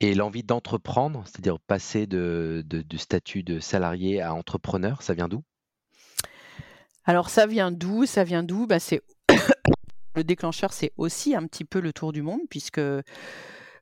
[0.00, 5.44] Et l'envie d'entreprendre, c'est-à-dire passer de, du statut de salarié à entrepreneur, ça vient d'où?
[7.04, 8.06] Alors ça vient d'où?
[8.06, 8.66] Ça vient d'où?
[8.66, 9.02] Bah, C'est
[10.16, 12.80] le déclencheur, c'est aussi un petit peu le tour du monde, puisque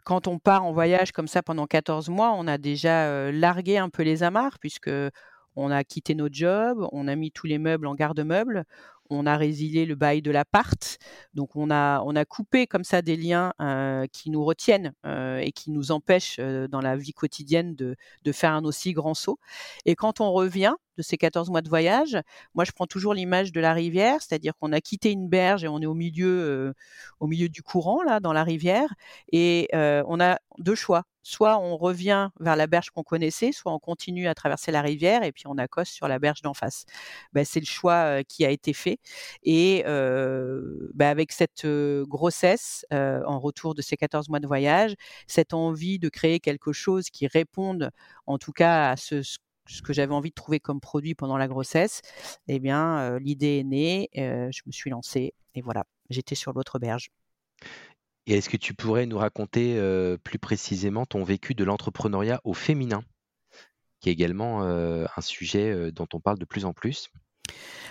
[0.05, 3.91] quand on part en voyage comme ça pendant 14 mois, on a déjà largué un
[3.91, 4.91] peu les amarres puisque
[5.57, 8.65] on a quitté notre job, on a mis tous les meubles en garde-meubles,
[9.11, 10.99] on a résilié le bail de l'appart.
[11.35, 13.53] Donc on a, on a coupé comme ça des liens
[14.13, 18.65] qui nous retiennent et qui nous empêchent dans la vie quotidienne de, de, faire un
[18.65, 19.39] aussi grand saut.
[19.85, 22.19] Et quand on revient, de ces 14 mois de voyage.
[22.55, 25.69] Moi, je prends toujours l'image de la rivière, c'est-à-dire qu'on a quitté une berge et
[25.69, 26.73] on est au milieu, euh,
[27.21, 28.95] au milieu du courant, là, dans la rivière.
[29.33, 31.05] Et euh, on a deux choix.
[31.23, 35.23] Soit on revient vers la berge qu'on connaissait, soit on continue à traverser la rivière
[35.23, 36.87] et puis on accoste sur la berge d'en face.
[37.35, 38.99] Ben, c'est le choix euh, qui a été fait.
[39.43, 44.95] Et ben, avec cette grossesse, en retour de ces 14 mois de voyage,
[45.27, 47.91] cette envie de créer quelque chose qui réponde
[48.27, 49.39] en tout cas à ce, ce
[49.83, 52.03] que j'avais envie de trouver comme produit pendant la grossesse,
[52.49, 57.11] eh bien, l'idée est née, je me suis lancée et voilà, j'étais sur l'autre berge.
[58.27, 59.81] Et est-ce que tu pourrais nous raconter
[60.25, 63.03] plus précisément ton vécu de l'entrepreneuriat au féminin,
[64.01, 67.11] qui est également un sujet dont on parle de plus en plus?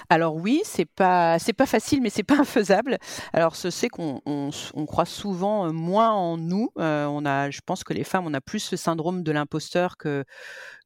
[0.10, 2.98] Alors oui, c'est pas c'est pas facile, mais c'est pas infaisable.
[3.34, 4.52] Alors ce c'est qu'on on,
[4.86, 6.70] croit souvent moins en nous.
[6.76, 10.26] on a, je pense que les femmes, on a plus ce syndrome de l'imposteur que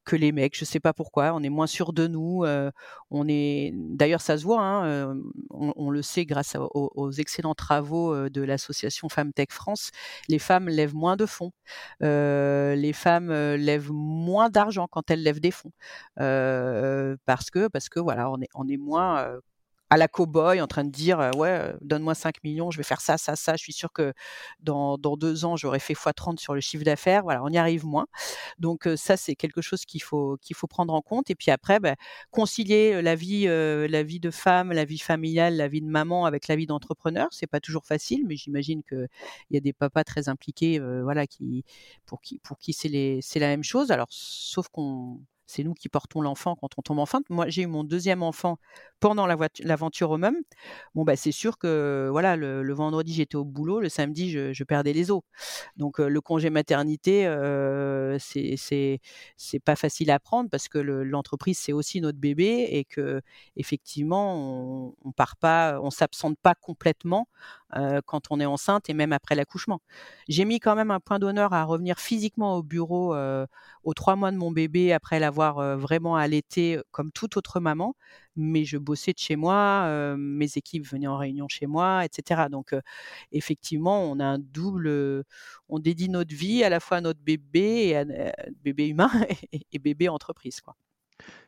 [0.03, 0.57] que les mecs.
[0.57, 1.33] Je sais pas pourquoi.
[1.33, 2.43] On est moins sûr de nous.
[2.43, 2.71] Euh,
[3.11, 4.61] on est d'ailleurs ça se voit.
[4.61, 5.15] Hein, euh,
[5.51, 9.91] on, le sait grâce aux, excellents travaux euh, de l'association Femmes Tech France.
[10.29, 11.51] Les femmes lèvent moins de fonds.
[12.01, 15.71] les femmes lèvent moins d'argent quand elles lèvent des fonds
[16.15, 19.39] parce que parce que voilà on est on est moins
[19.93, 23.19] à la cow-boy en train de dire ouais donne-moi 5 millions je vais faire ça
[23.19, 24.11] ça ça je suis sûr que
[24.59, 27.85] dans, dans deux ans j'aurai fait x30 sur le chiffre d'affaires voilà on y arrive
[27.85, 28.07] moins
[28.57, 31.29] donc ça c'est quelque chose qu'il faut qu'il faut prendre en compte.
[31.29, 31.95] Et puis après bah,
[32.31, 36.47] concilier la vie la vie de femme la vie familiale la vie de maman avec
[36.47, 39.07] la vie d'entrepreneur c'est pas toujours facile mais j'imagine que
[39.51, 41.65] il y a des papas très impliqués voilà qui
[42.07, 43.91] pour qui pour qui c'est c'est la même chose.
[43.91, 47.29] Alors sauf qu'on c'est nous qui portons l'enfant quand on tombe enceinte.
[47.29, 48.57] Moi, j'ai eu mon deuxième enfant
[49.03, 50.37] pendant l'aventure au même.
[50.95, 54.93] Bon, bah, c'est sûr que voilà, le, vendredi, j'étais au boulot, le samedi, je, perdais
[54.93, 55.19] les os.
[55.75, 61.99] Donc, le congé maternité, euh, c'est pas facile à prendre parce que l'entreprise, c'est aussi
[61.99, 63.19] notre bébé et que
[63.57, 67.27] effectivement, on, on part pas, on s'absente pas complètement
[68.05, 69.81] quand on est enceinte et même après l'accouchement.
[70.27, 73.15] J'ai mis quand même un point d'honneur à revenir physiquement au bureau
[73.83, 77.95] aux trois mois de mon bébé après l'avoir vraiment allaité comme toute autre maman,
[78.35, 82.43] mais je bossais de chez moi, mes équipes venaient en réunion chez moi, etc.
[82.49, 82.73] Donc
[83.31, 85.23] effectivement, on a un double,
[85.69, 88.03] on dédie notre vie à la fois à notre bébé
[88.63, 89.11] bébé humain
[89.51, 90.75] et, et bébé entreprise, quoi.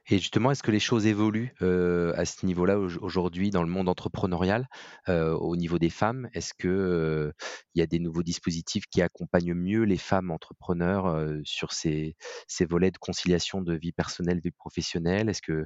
[0.07, 4.67] Et justement, est-ce que les choses évoluent à ce niveau-là aujourd'hui dans le monde entrepreneurial,
[5.07, 6.29] au niveau des femmes?
[6.33, 7.33] Est-ce qu'il
[7.73, 12.15] y a des nouveaux dispositifs qui accompagnent mieux les femmes entrepreneurs sur ces,
[12.47, 15.27] ces volets de conciliation de vie personnelle, vie professionnelle?
[15.29, 15.65] Est-ce que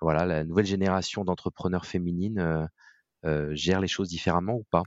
[0.00, 2.68] voilà, la nouvelle génération d'entrepreneurs féminines
[3.52, 4.82] gère les choses différemment ou pas?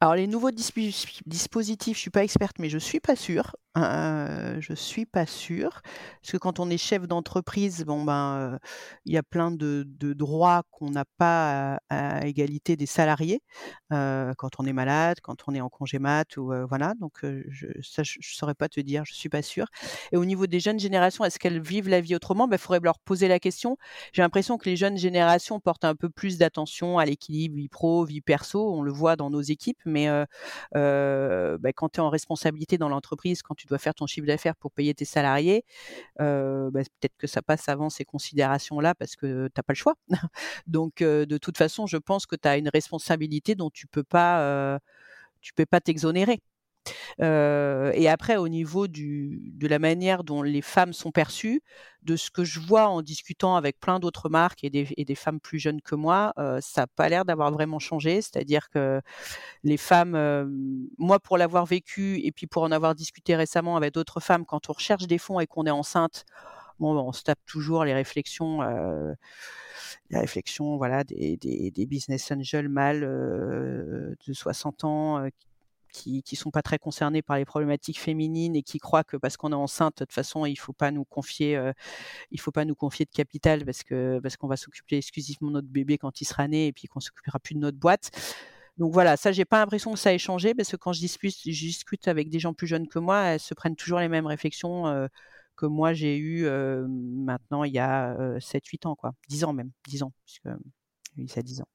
[0.00, 3.56] Alors les nouveaux dispositifs, je suis pas experte, mais je suis pas sûre.
[3.76, 5.82] Euh, je suis pas sûre
[6.20, 8.58] parce que quand on est chef d'entreprise, bon ben, euh,
[9.04, 9.84] il y a plein de,
[10.14, 13.40] droits qu'on n'a pas à, égalité des salariés.
[13.92, 16.94] Euh, quand on est malade, quand on est en congé mat ou voilà.
[17.00, 19.66] Donc je, ça, je, saurais pas te dire, je suis pas sûre.
[20.12, 22.46] Et au niveau des jeunes générations, est-ce qu'elles vivent la vie autrement?
[22.46, 23.76] Il ben, faudrait leur poser la question.
[24.12, 28.04] J'ai l'impression que les jeunes générations portent un peu plus d'attention à l'équilibre vie pro,
[28.04, 28.72] vie perso.
[28.74, 30.08] On le voit dans nos équipes mais
[30.72, 34.56] bah, quand tu es en responsabilité dans l'entreprise, quand tu dois faire ton chiffre d'affaires
[34.56, 35.64] pour payer tes salariés,
[36.18, 39.94] bah, peut-être que ça passe avant ces considérations-là parce que tu n'as pas le choix.
[40.66, 44.78] Donc, de toute façon, je pense que tu as une responsabilité dont tu peux pas,
[45.40, 46.40] tu peux pas t'exonérer
[47.20, 51.62] et après, au niveau de la manière dont les femmes sont perçues,
[52.02, 55.58] de ce que je vois en discutant avec plein d'autres marques et des, femmes plus
[55.58, 58.22] jeunes que moi, ça n'a pas l'air d'avoir vraiment changé.
[58.22, 59.00] C'est-à-dire que
[59.64, 60.16] les femmes,
[60.98, 64.70] moi pour l'avoir vécu et puis pour en avoir discuté récemment avec d'autres femmes, quand
[64.70, 66.24] on recherche des fonds et qu'on est enceinte,
[66.78, 68.62] bon, on se tape toujours les réflexions.
[68.62, 69.14] Euh,
[70.76, 75.28] voilà des, des business angels mâles de 60 ans
[75.98, 79.36] qui qui sont pas très concernés par les problématiques féminines et qui croient que parce
[79.36, 81.72] qu'on est enceinte de toute façon il faut pas nous confier euh,
[82.30, 85.54] il faut pas nous confier de capital parce que parce qu'on va s'occuper exclusivement de
[85.54, 88.10] notre bébé quand il sera né et puis qu'on s'occupera plus de notre boîte.
[88.78, 91.34] Donc voilà, ça j'ai pas l'impression que ça ait changé parce que quand je discute,
[91.44, 94.86] discute avec des gens plus jeunes que moi, elles se prennent toujours les mêmes réflexions
[94.86, 95.08] euh,
[95.56, 99.52] que moi j'ai eu euh, maintenant il y a 7 8 ans quoi, 10 ans
[99.52, 100.48] même, 10 ans puisque
[101.16, 101.68] oui, ça 10 ans.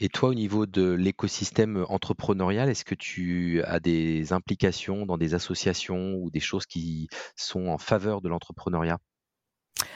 [0.00, 5.34] Et toi, au niveau de l'écosystème entrepreneurial, est-ce que tu as des implications dans des
[5.34, 8.98] associations ou des choses qui sont en faveur de l'entrepreneuriat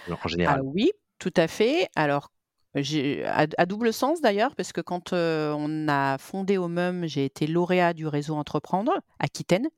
[0.06, 0.62] en Ah général?
[0.62, 1.88] oui, tout à fait.
[1.96, 2.30] Alors
[3.24, 7.46] à à double sens d'ailleurs, parce que quand, heu, on a fondé Omum, j'ai été
[7.46, 9.68] lauréat du réseau Entreprendre Aquitaine.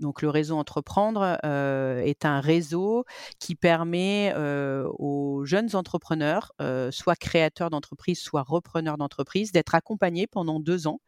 [0.00, 3.04] Donc le réseau Entreprendre, heu, est un réseau
[3.40, 6.52] qui permet, heu, aux jeunes entrepreneurs,
[6.90, 11.00] soit créateurs d'entreprise, soit repreneurs d'entreprise, d'être accompagnés pendant 2 ans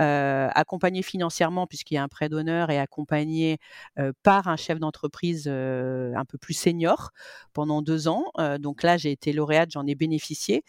[0.00, 3.58] heu, accompagné financièrement puisqu'il y a un prêt d'honneur et accompagné,
[3.98, 7.10] heu, par un chef d'entreprise, un peu plus senior
[7.52, 8.24] pendant 2 ans.
[8.58, 10.62] Donc là, j'ai été lauréate, j'en ai bénéficié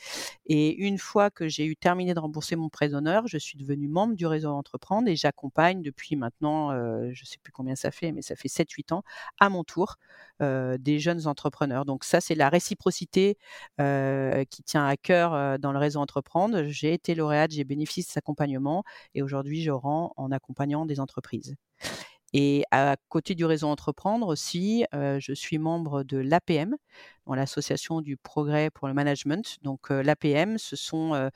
[0.45, 3.87] et une fois que j'ai eu terminé de rembourser mon prêt d'honneur, je suis devenue
[3.87, 7.91] membre du réseau Entreprendre et j'accompagne depuis maintenant, heu, je ne sais plus combien ça
[7.91, 9.03] fait, mais ça fait 7-8 ans,
[9.39, 9.95] à mon tour,
[10.41, 11.85] heu, des jeunes entrepreneurs.
[11.85, 13.37] Donc ça, c'est la réciprocité,
[13.79, 16.63] heu, qui tient à cœur, dans le réseau Entreprendre.
[16.67, 18.83] J'ai été lauréate, j'ai bénéficié de cet accompagnement
[19.15, 21.55] et aujourd'hui, je rends en accompagnant des entreprises.
[22.33, 26.75] Et à côté du réseau Entreprendre aussi, je suis membre de l'APM,
[27.25, 29.57] dans l'association du progrès pour le management.
[29.61, 31.29] Donc, heu, l'APM, ce sont,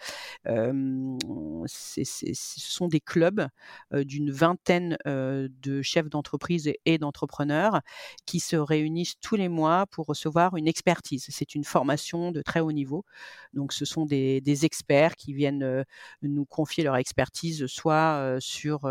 [1.68, 3.48] c'est ce sont des clubs,
[3.94, 7.82] d'une vingtaine, de chefs d'entreprise et d'entrepreneurs
[8.26, 11.26] qui se réunissent tous les mois pour recevoir une expertise.
[11.30, 13.06] C'est une formation de très haut niveau.
[13.54, 15.84] Donc ce sont des experts qui viennent,
[16.22, 18.90] nous confier leur expertise, soit, sur,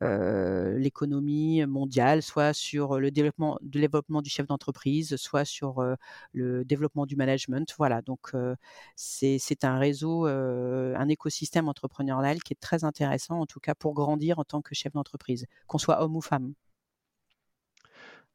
[0.00, 5.84] l'économie mondiale, soit sur le développement du chef d'entreprise, soit sur,
[6.32, 7.72] le développement du management.
[7.78, 8.56] Voilà, donc heu,
[8.96, 13.94] c'est un réseau, heu, un écosystème entrepreneurial qui est très intéressant, en tout cas pour
[13.94, 16.54] grandir en tant que chef d'entreprise, qu'on soit homme ou femme.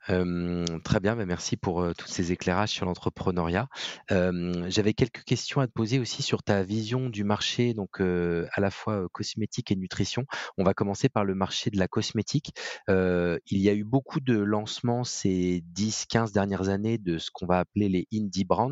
[0.05, 3.67] Très bien, bah, merci pour, tous ces éclairages sur l'entrepreneuriat.
[4.09, 8.71] J'avais quelques questions à te poser aussi sur ta vision du marché, donc à la
[8.71, 10.25] fois, cosmétique et nutrition.
[10.57, 12.53] On va commencer par le marché de la cosmétique.
[12.87, 17.59] Il y a eu beaucoup de lancements ces 10-15 dernières années de ce qu'on va
[17.59, 18.71] appeler les indie brands,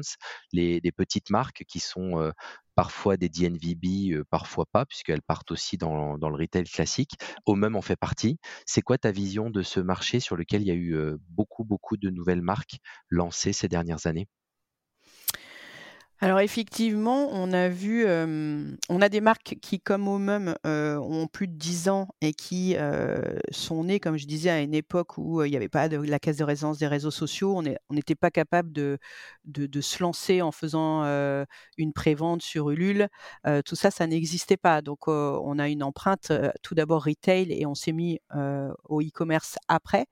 [0.54, 2.32] les petites marques qui sont,
[2.76, 7.14] parfois des DNVB, parfois pas, puisqu'elles partent aussi dans le retail classique.
[7.46, 8.38] Homem en fait partie.
[8.66, 10.98] C'est quoi ta vision de ce marché sur lequel il y a eu,
[11.30, 12.78] beaucoup, beaucoup de nouvelles marques
[13.10, 14.28] lancées ces dernières années?
[16.22, 21.28] Alors effectivement, on a vu, hem, on a des marques qui, comme Homem, heu, ont
[21.28, 25.18] plus de 10 ans et qui, heu, sont nées, comme je disais, à une époque
[25.18, 27.58] où, il y avait pas de la caisse de résonance des réseaux sociaux.
[27.58, 28.98] On n'était pas capable de
[29.44, 31.04] de se lancer en faisant,
[31.78, 33.08] une prévente sur Ulule.
[33.66, 34.82] Tout ça, ça n'existait pas.
[34.82, 36.32] Donc, on a une empreinte,
[36.64, 38.20] tout d'abord retail et on s'est mis,
[38.86, 40.06] au e-commerce après.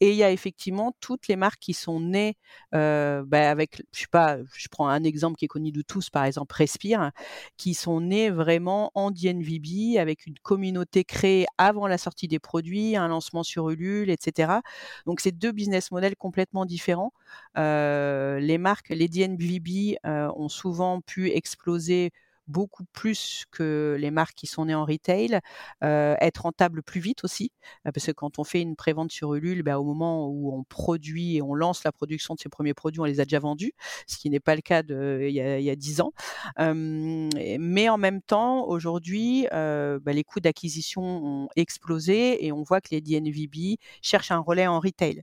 [0.00, 2.36] Et il y a effectivement toutes les marques qui sont nées,
[2.72, 6.54] bah, avec, je sais pas, je prends un exemple qui connu de tous, par exemple
[6.56, 7.10] Respire,
[7.56, 12.96] qui sont nés vraiment en DNVB avec une communauté créée avant la sortie des produits,
[12.96, 14.62] un lancement sur Ulule, et cetera.
[15.06, 17.12] Donc c'est 2 business models complètement différents.
[17.58, 22.10] Heu, les marques, les DNVB, heu, ont souvent pu exploser
[22.48, 25.40] beaucoup plus que les marques qui sont nées en retail,
[25.82, 27.52] être rentables plus vite aussi,
[27.84, 31.36] parce que quand on fait une prévente sur Ulule, bah, au moment où on produit
[31.36, 33.72] et on lance la production de ses premiers produits, on les a déjà vendus,
[34.06, 36.12] ce qui n'est pas le cas il y a il y a 10 ans.
[36.58, 42.88] Mais en même temps, aujourd'hui, bah, les coûts d'acquisition ont explosé et on voit que
[42.90, 45.22] les DNVB cherchent un relais en retail.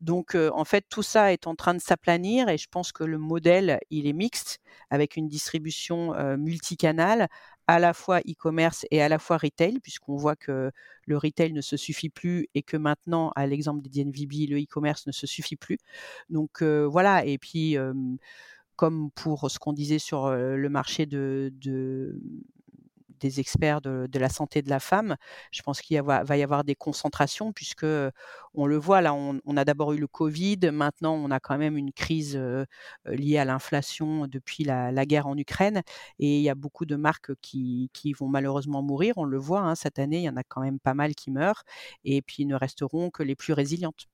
[0.00, 3.04] Donc, heu, en fait, tout ça est en train de s'aplanir et je pense que
[3.04, 7.28] le modèle, il est mixte avec une distribution, heu, multicanal,
[7.66, 10.70] à la fois e-commerce et à la fois retail, puisqu'on voit que
[11.06, 15.06] le retail ne se suffit plus et que maintenant, à l'exemple des DNVB, le e-commerce
[15.06, 15.78] ne se suffit plus.
[16.30, 17.76] Donc, heu, voilà et puis,
[18.76, 22.20] comme pour ce qu'on disait sur, le marché de de
[23.18, 25.16] des experts de la santé de la femme.
[25.52, 27.86] Je pense qu'il va y avoir des concentrations puisque,
[28.54, 31.76] on le voit là, on a d'abord eu le covid, maintenant on a quand même
[31.76, 32.38] une crise,
[33.06, 35.82] liée à l'inflation depuis la guerre en Ukraine
[36.18, 39.14] et il y a beaucoup de marques qui vont malheureusement mourir.
[39.18, 41.30] On le voit, hein, cette année, il y en a quand même pas mal qui
[41.30, 41.62] meurent
[42.04, 44.06] et puis ne resteront que les plus résilientes.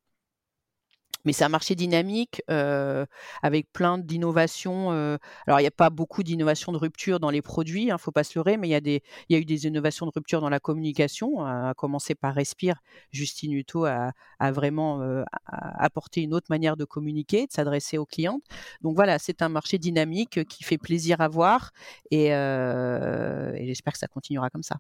[1.25, 3.07] Mais c'est un marché dynamique, heu,
[3.43, 7.43] avec plein d'innovations, heu, alors il y a pas beaucoup d'innovations de rupture dans les
[7.43, 9.01] produits, hein, faut pas se leurrer, mais il y a il
[9.31, 12.77] y a eu des innovations de rupture dans la communication, à commencer par Respire.
[13.13, 17.99] Justine Hutto a a vraiment, heu, a apporté une autre manière de communiquer, de s'adresser
[17.99, 18.43] aux clientes.
[18.83, 21.71] Donc voilà, c'est un marché dynamique, qui fait plaisir à voir
[22.11, 24.77] et et j'espère que ça continuera comme ça.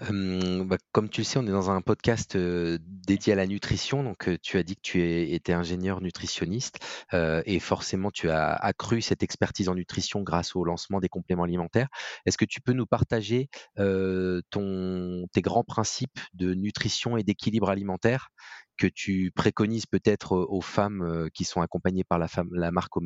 [0.00, 4.28] Bah, comme tu le sais, on est dans un podcast, dédié à la nutrition, donc
[4.42, 5.00] tu as dit que tu
[5.32, 6.78] étais ingénieur nutritionniste,
[7.12, 11.88] et forcément tu as accru cette expertise en nutrition grâce au lancement des compléments alimentaires.
[12.26, 18.28] Est-ce que tu peux nous partager, tes grands principes de nutrition et d'équilibre alimentaire
[18.76, 22.96] que tu préconises peut-être, aux femmes, qui sont accompagnées par la femme la marque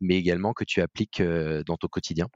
[0.00, 2.26] mais également que tu appliques, dans ton quotidien?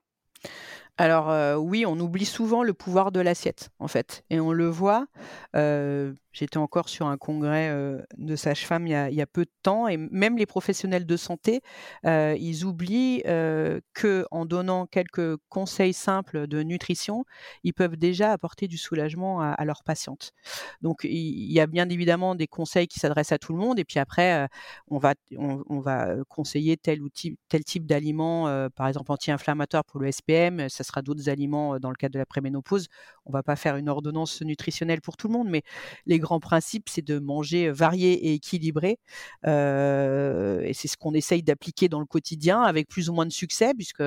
[0.99, 5.07] Alors, oui, on oublie souvent le pouvoir de l'assiette, en fait et on le voit,
[6.36, 7.74] J'étais encore sur un congrès
[8.18, 11.62] de sages-femmes il, y a peu de temps et même les professionnels de santé,
[12.05, 17.24] ils oublient que en donnant quelques conseils simples de nutrition,
[17.64, 20.32] ils peuvent déjà apporter du soulagement à, leurs patientes.
[20.82, 23.84] Donc il, y a bien évidemment des conseils qui s'adressent à tout le monde et
[23.84, 24.47] puis après
[24.88, 27.09] on va on, va conseiller tel ou
[27.49, 32.14] tel type d'aliment, par exemple anti-inflammatoire pour le SPM, sera d'autres aliments dans le cadre
[32.14, 32.89] de la préménopause.
[33.24, 35.62] On va pas faire une ordonnance nutritionnelle pour tout le monde, mais
[36.07, 38.99] les grand principe, c'est de manger varié et équilibré.
[39.45, 43.74] et c'est ce qu'on essaye d'appliquer dans le quotidien avec plus ou moins de succès,
[43.74, 44.03] puisque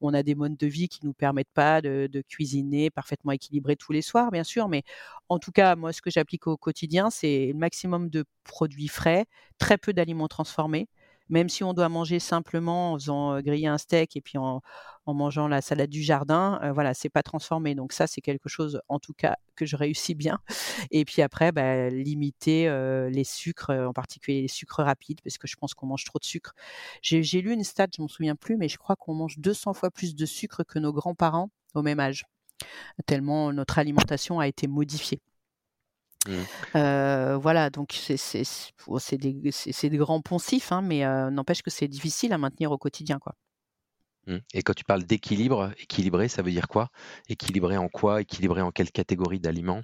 [0.00, 3.92] on a des modes de vie qui nous permettent pas de, cuisiner parfaitement équilibré tous
[3.92, 4.68] les soirs, bien sûr.
[4.68, 4.82] Mais
[5.28, 9.26] en tout cas, moi, ce que j'applique au quotidien, c'est le maximum de produits frais,
[9.58, 10.88] très peu d'aliments transformés
[11.28, 14.62] même si on doit manger simplement en faisant griller un steak et puis en,
[15.06, 17.74] mangeant la salade du jardin, voilà, c'est pas transformé.
[17.74, 20.40] Donc ça, c'est quelque chose, en tout cas, que je réussis bien.
[20.90, 22.68] Et puis après, bah, limiter
[23.08, 26.24] les sucres, en particulier les sucres rapides, parce que je pense qu'on mange trop de
[26.24, 26.54] sucre.
[27.02, 29.92] J'ai lu une stat, je m'en souviens plus, mais je crois qu'on mange 200 fois
[29.92, 32.24] plus de sucre que nos grands-parents au même âge,
[33.06, 35.20] tellement notre alimentation a été modifiée.
[36.26, 37.34] Mmh.
[37.36, 42.78] voilà, donc c'est des, grands poncifs, hein, mais n'empêche que c'est difficile à maintenir au
[42.78, 43.34] quotidien, quoi.
[44.26, 44.38] Mmh.
[44.54, 46.88] Et quand tu parles d'équilibre, équilibré, ça veut dire quoi?
[47.28, 48.20] Équilibré en quoi?
[48.22, 49.82] Équilibré en quelle catégorie d'aliments?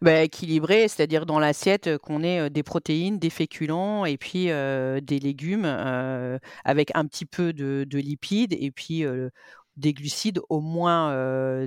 [0.00, 5.64] Bah, Équilibré, c'est-à-dire dans l'assiette qu'on ait des protéines, des féculents et puis des légumes
[6.64, 9.04] avec un petit peu de, de lipides et puis
[9.76, 11.14] des glucides, au moins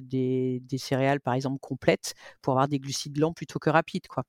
[0.01, 4.08] des, céréales par exemple complètes, pour avoir des glucides lents plutôt que rapides.
[4.08, 4.24] Quoi.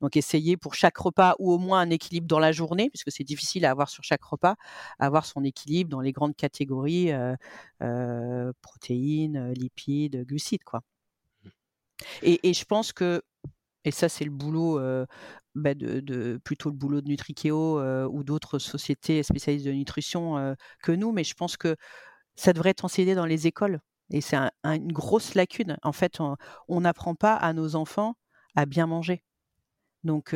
[0.00, 3.24] Donc essayer pour chaque repas, ou au moins un équilibre dans la journée, puisque c'est
[3.24, 4.56] difficile à avoir sur chaque repas,
[4.98, 7.10] avoir son équilibre dans les grandes catégories
[8.62, 10.64] protéines, lipides, glucides.
[10.64, 10.80] Quoi.
[11.44, 11.48] Mmh.
[12.22, 13.22] Et, je pense que,
[13.84, 14.80] et ça c'est le boulot
[15.54, 21.12] bah, de, plutôt le boulot de Nutrikeo ou d'autres sociétés spécialistes de nutrition que nous,
[21.12, 21.76] mais je pense que
[22.38, 23.80] ça devrait être enseigné dans les écoles.
[24.10, 25.76] Et c'est une grosse lacune.
[25.82, 26.18] En fait,
[26.68, 28.14] on n'apprend pas à nos enfants
[28.56, 29.22] à bien manger.
[30.04, 30.34] Donc,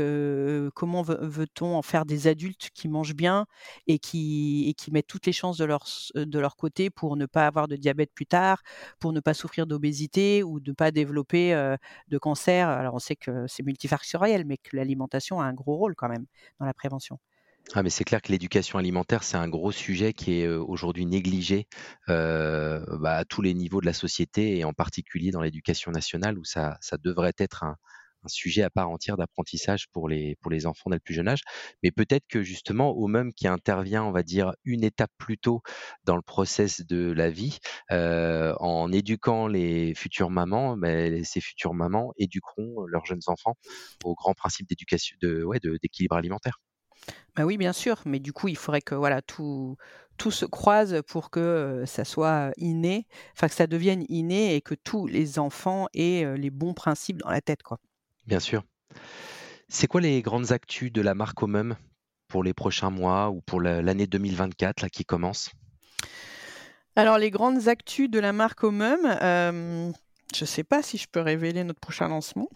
[0.75, 3.47] comment veut-on en faire des adultes qui mangent bien
[3.87, 5.87] et qui, et qui mettent toutes les chances de leur,
[6.17, 8.63] de côté pour ne pas avoir de diabète plus tard,
[8.99, 11.55] pour ne pas souffrir d'obésité ou ne pas développer
[12.09, 12.69] de cancer?
[12.69, 16.27] Alors, on sait que c'est multifactoriel, mais que l'alimentation a un gros rôle quand même
[16.59, 17.19] dans la prévention.
[17.75, 21.69] Ah mais c'est clair que l'éducation alimentaire, c'est un gros sujet qui est aujourd'hui négligé
[22.07, 26.45] bah, à tous les niveaux de la société et en particulier dans l'éducation nationale où
[26.45, 27.77] ça, ça devrait être un,
[28.27, 31.41] sujet à part entière d'apprentissage pour les, pour les enfants dès le plus jeune âge.
[31.83, 35.61] Mais peut-être que justement, au même qui intervient, on va dire, une étape plus tôt
[36.05, 37.59] dans le process de la vie,
[37.91, 40.79] en éduquant les futures mamans,
[41.25, 43.57] ces futures mamans éduqueront leurs jeunes enfants
[44.05, 46.61] au grand principe d'éducation, de, ouais, d'équilibre alimentaire.
[47.35, 49.77] Bah oui, bien sûr, mais du coup, il faudrait que voilà tout,
[50.19, 54.75] tout se croise pour que ça soit inné, enfin que ça devienne inné et que
[54.75, 57.79] tous les enfants aient les bons principes dans la tête, quoi.
[58.27, 58.63] Bien sûr.
[59.69, 61.77] C'est quoi les grandes actus de la marque Omum
[62.29, 65.51] pour les prochains mois ou pour l'année 2024 là, qui commence?
[66.95, 69.93] Alors, les grandes actus de la marque Omum, je
[70.41, 72.51] ne sais pas si je peux révéler notre prochain lancement.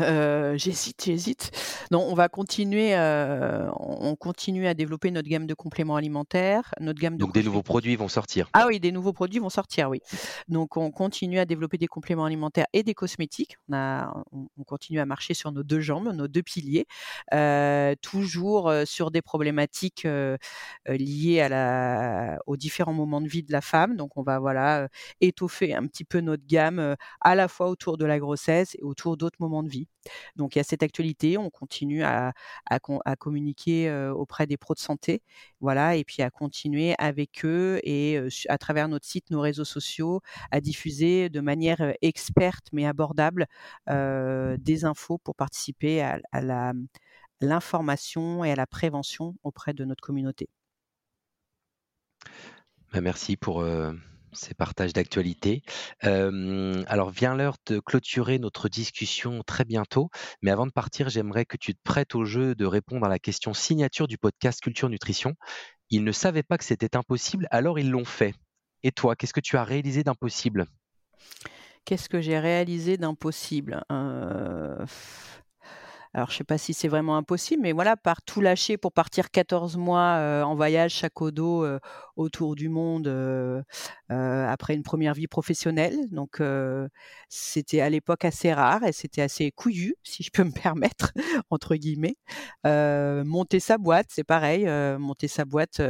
[0.00, 1.50] Euh, j'hésite, j'hésite.
[1.90, 7.00] Non, on va continuer, euh, on continue à développer notre gamme de compléments alimentaires, notre
[7.00, 8.48] gamme de Donc des nouveaux produits vont sortir.
[8.52, 10.00] Ah oui, des nouveaux produits vont sortir, oui.
[10.48, 13.56] Donc on continue à développer des compléments alimentaires et des cosmétiques.
[13.68, 16.86] On, a, on, continue à marcher sur nos deux jambes, nos deux piliers,
[17.34, 20.06] euh, toujours sur des problématiques
[20.86, 23.96] liées à la, aux différents moments de vie de la femme.
[23.96, 24.88] Donc on va voilà
[25.20, 29.16] étoffer un petit peu notre gamme à la fois autour de la grossesse et autour
[29.16, 29.88] d'autres moments de vie.
[30.36, 32.32] Donc il y a cette actualité, on continue à,
[33.18, 35.22] communiquer auprès des pros de santé,
[35.60, 40.20] voilà, et puis à continuer avec eux et à travers notre site, nos réseaux sociaux,
[40.50, 43.46] à diffuser de manière experte mais abordable
[43.86, 46.72] des infos pour participer à, à
[47.40, 50.48] l'information et à la prévention auprès de notre communauté.
[52.92, 53.64] Bah, merci pour
[54.32, 55.62] ces partages d'actualité.
[56.02, 60.10] alors, vient l'heure de clôturer notre discussion très bientôt.
[60.42, 63.18] Mais avant de partir, j'aimerais que tu te prêtes au jeu de répondre à la
[63.18, 65.34] question signature du podcast Culture Nutrition.
[65.90, 68.34] Ils ne savaient pas que c'était impossible, alors ils l'ont fait.
[68.82, 70.66] Et toi, qu'est-ce que tu as réalisé d'impossible?
[71.84, 73.84] Qu'est-ce que j'ai réalisé d'impossible?
[76.12, 78.92] Alors, je ne sais pas si c'est vraiment impossible, mais voilà, par tout lâcher pour
[78.92, 81.64] partir 14 mois en voyage, chaque dos,
[82.16, 83.06] autour du monde,
[84.08, 86.08] après une première vie professionnelle.
[86.10, 86.42] Donc,
[87.28, 91.12] c'était à l'époque assez rare et c'était assez couillu, si je peux me permettre,
[91.50, 92.16] entre guillemets.
[92.64, 94.66] monter sa boîte, c'est pareil.
[94.98, 95.80] monter sa boîte,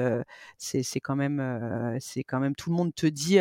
[0.59, 3.39] c'est quand même, c'est quand même tout le monde te dit.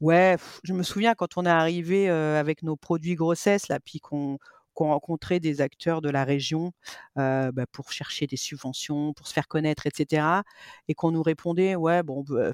[0.00, 4.38] Ouais, je me souviens quand on est arrivé avec nos produits grossesse là, puis qu'on
[4.78, 6.70] qu'on rencontrait des acteurs de la région
[7.16, 10.24] bah, pour chercher des subventions, pour se faire connaître, etc.
[10.86, 12.52] Et qu'on nous répondait, ouais, bon, bah,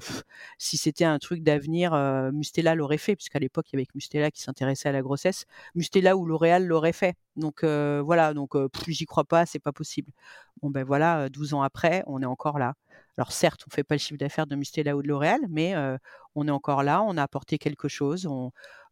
[0.57, 1.93] si c'était un truc d'avenir,
[2.33, 5.45] Mustela l'aurait fait, puisqu'à l'époque, il y avait Mustela qui s'intéressait à la grossesse.
[5.75, 7.15] Mustela ou L'Oréal l'aurait fait.
[7.35, 8.53] Donc voilà, donc
[8.87, 10.11] j'y crois pas, c'est pas possible.
[10.63, 12.73] Bon ben voilà, 12 ans après, on est encore là.
[13.17, 15.75] Alors certes, on fait pas le chiffre d'affaires de Mustela ou de L'Oréal, mais
[16.33, 18.27] on est encore là, on a apporté quelque chose.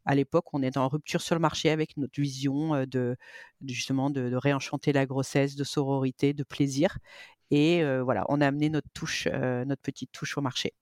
[0.05, 3.15] À l'époque, on est en rupture sur le marché avec notre vision de
[3.65, 6.97] justement de, réenchanter la grossesse, de sororité, de plaisir.
[7.51, 10.73] Et voilà, on a amené notre touche, notre petite touche au marché.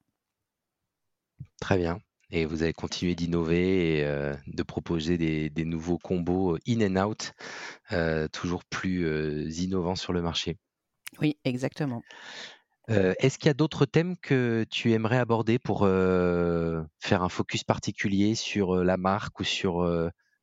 [1.59, 1.99] Très bien.
[2.31, 7.33] Et vous avez continué d'innover et de proposer des, nouveaux combos in and out,
[8.31, 10.57] toujours plus innovants sur le marché.
[11.19, 12.03] Oui, exactement.
[13.19, 18.35] Est-ce qu'il y a d'autres thèmes que tu aimerais aborder pour faire un focus particulier
[18.35, 19.81] sur la marque ou sur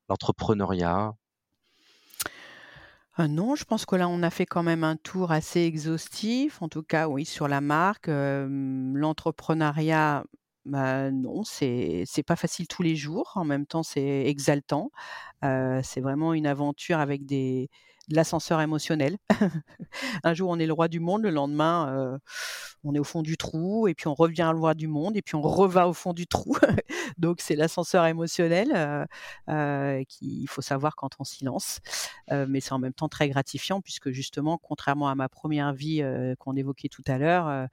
[0.08, 1.12] l'entrepreneuriat?
[3.18, 6.68] Non, je pense que là, on a fait quand même un tour assez exhaustif, en
[6.68, 8.06] tout cas, oui, sur la marque.
[8.08, 10.24] l'entrepreneuriat,
[10.64, 13.32] bah, non, c'est pas facile tous les jours.
[13.34, 14.90] En même temps, c'est exaltant.
[15.42, 19.18] c'est vraiment une aventure avec des de l'ascenseur émotionnel.
[20.24, 22.18] un jour, on est le roi du monde, le lendemain, euh,
[22.84, 25.22] on est au fond du trou, et puis on revient le roi du monde, et
[25.22, 26.56] puis on reva au fond du trou.
[27.18, 29.04] Donc, c'est l'ascenseur émotionnel euh,
[29.48, 31.80] euh, qu'il faut savoir quand on s'y lance.
[32.30, 36.02] mais c'est en même temps très gratifiant, puisque justement, contrairement à ma première vie
[36.38, 37.68] qu'on évoquait tout à l'heure,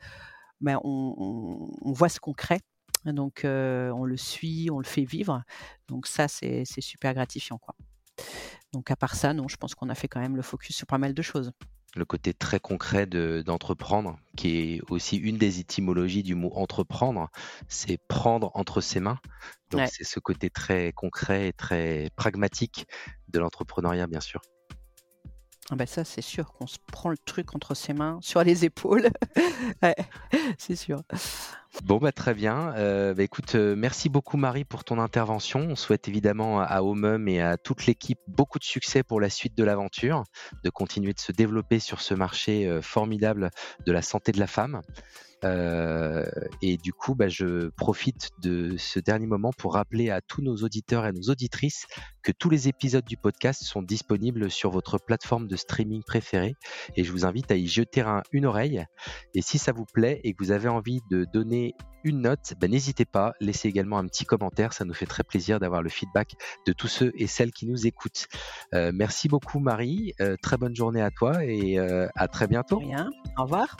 [0.61, 2.61] ben, on, on, voit ce qu'on crée.
[3.05, 5.43] Donc, on le suit, on le fait vivre.
[5.87, 7.57] Donc, ça, c'est super gratifiant.
[7.57, 7.75] quoi.
[8.75, 10.85] Donc à part ça, non, je pense qu'on a fait quand même le focus sur
[10.85, 11.53] pas mal de choses.
[11.95, 17.29] Le côté très concret d'entreprendre, qui est aussi une des étymologies du mot entreprendre,
[17.69, 19.17] c'est prendre entre ses mains.
[19.71, 22.85] Donc c'est ce côté très concret et très pragmatique
[23.29, 24.41] de l'entrepreneuriat, bien sûr.
[25.71, 28.65] Ah bah ça, c'est sûr qu'on se prend le truc entre ses mains, sur les
[28.65, 29.09] épaules.
[30.57, 31.01] c'est sûr.
[31.83, 32.73] Bon, bah, très bien.
[32.77, 35.59] Euh, bah, écoute, euh, merci beaucoup Marie pour ton intervention.
[35.69, 39.57] On souhaite évidemment à Omum et à toute l'équipe beaucoup de succès pour la suite
[39.57, 40.23] de l'aventure,
[40.63, 43.51] de continuer de se développer sur ce marché euh, formidable
[43.85, 44.81] de la santé de la femme.
[45.43, 46.25] Euh,
[46.61, 50.55] et du coup, bah, je profite de ce dernier moment pour rappeler à tous nos
[50.57, 51.85] auditeurs et nos auditrices
[52.23, 56.55] que tous les épisodes du podcast sont disponibles sur votre plateforme de streaming préférée.
[56.95, 58.85] Et je vous invite à y jeter une oreille.
[59.35, 61.64] Et si ça vous plaît et que vous avez envie de donner
[62.03, 65.59] une note, bah, n'hésitez pas, laissez également un petit commentaire, ça nous fait très plaisir
[65.59, 66.35] d'avoir le feedback
[66.67, 68.27] de tous ceux et celles qui nous écoutent.
[68.73, 72.79] Euh, merci beaucoup Marie, euh, très bonne journée à toi et à très bientôt.
[72.79, 73.09] Rien.
[73.37, 73.77] Au revoir.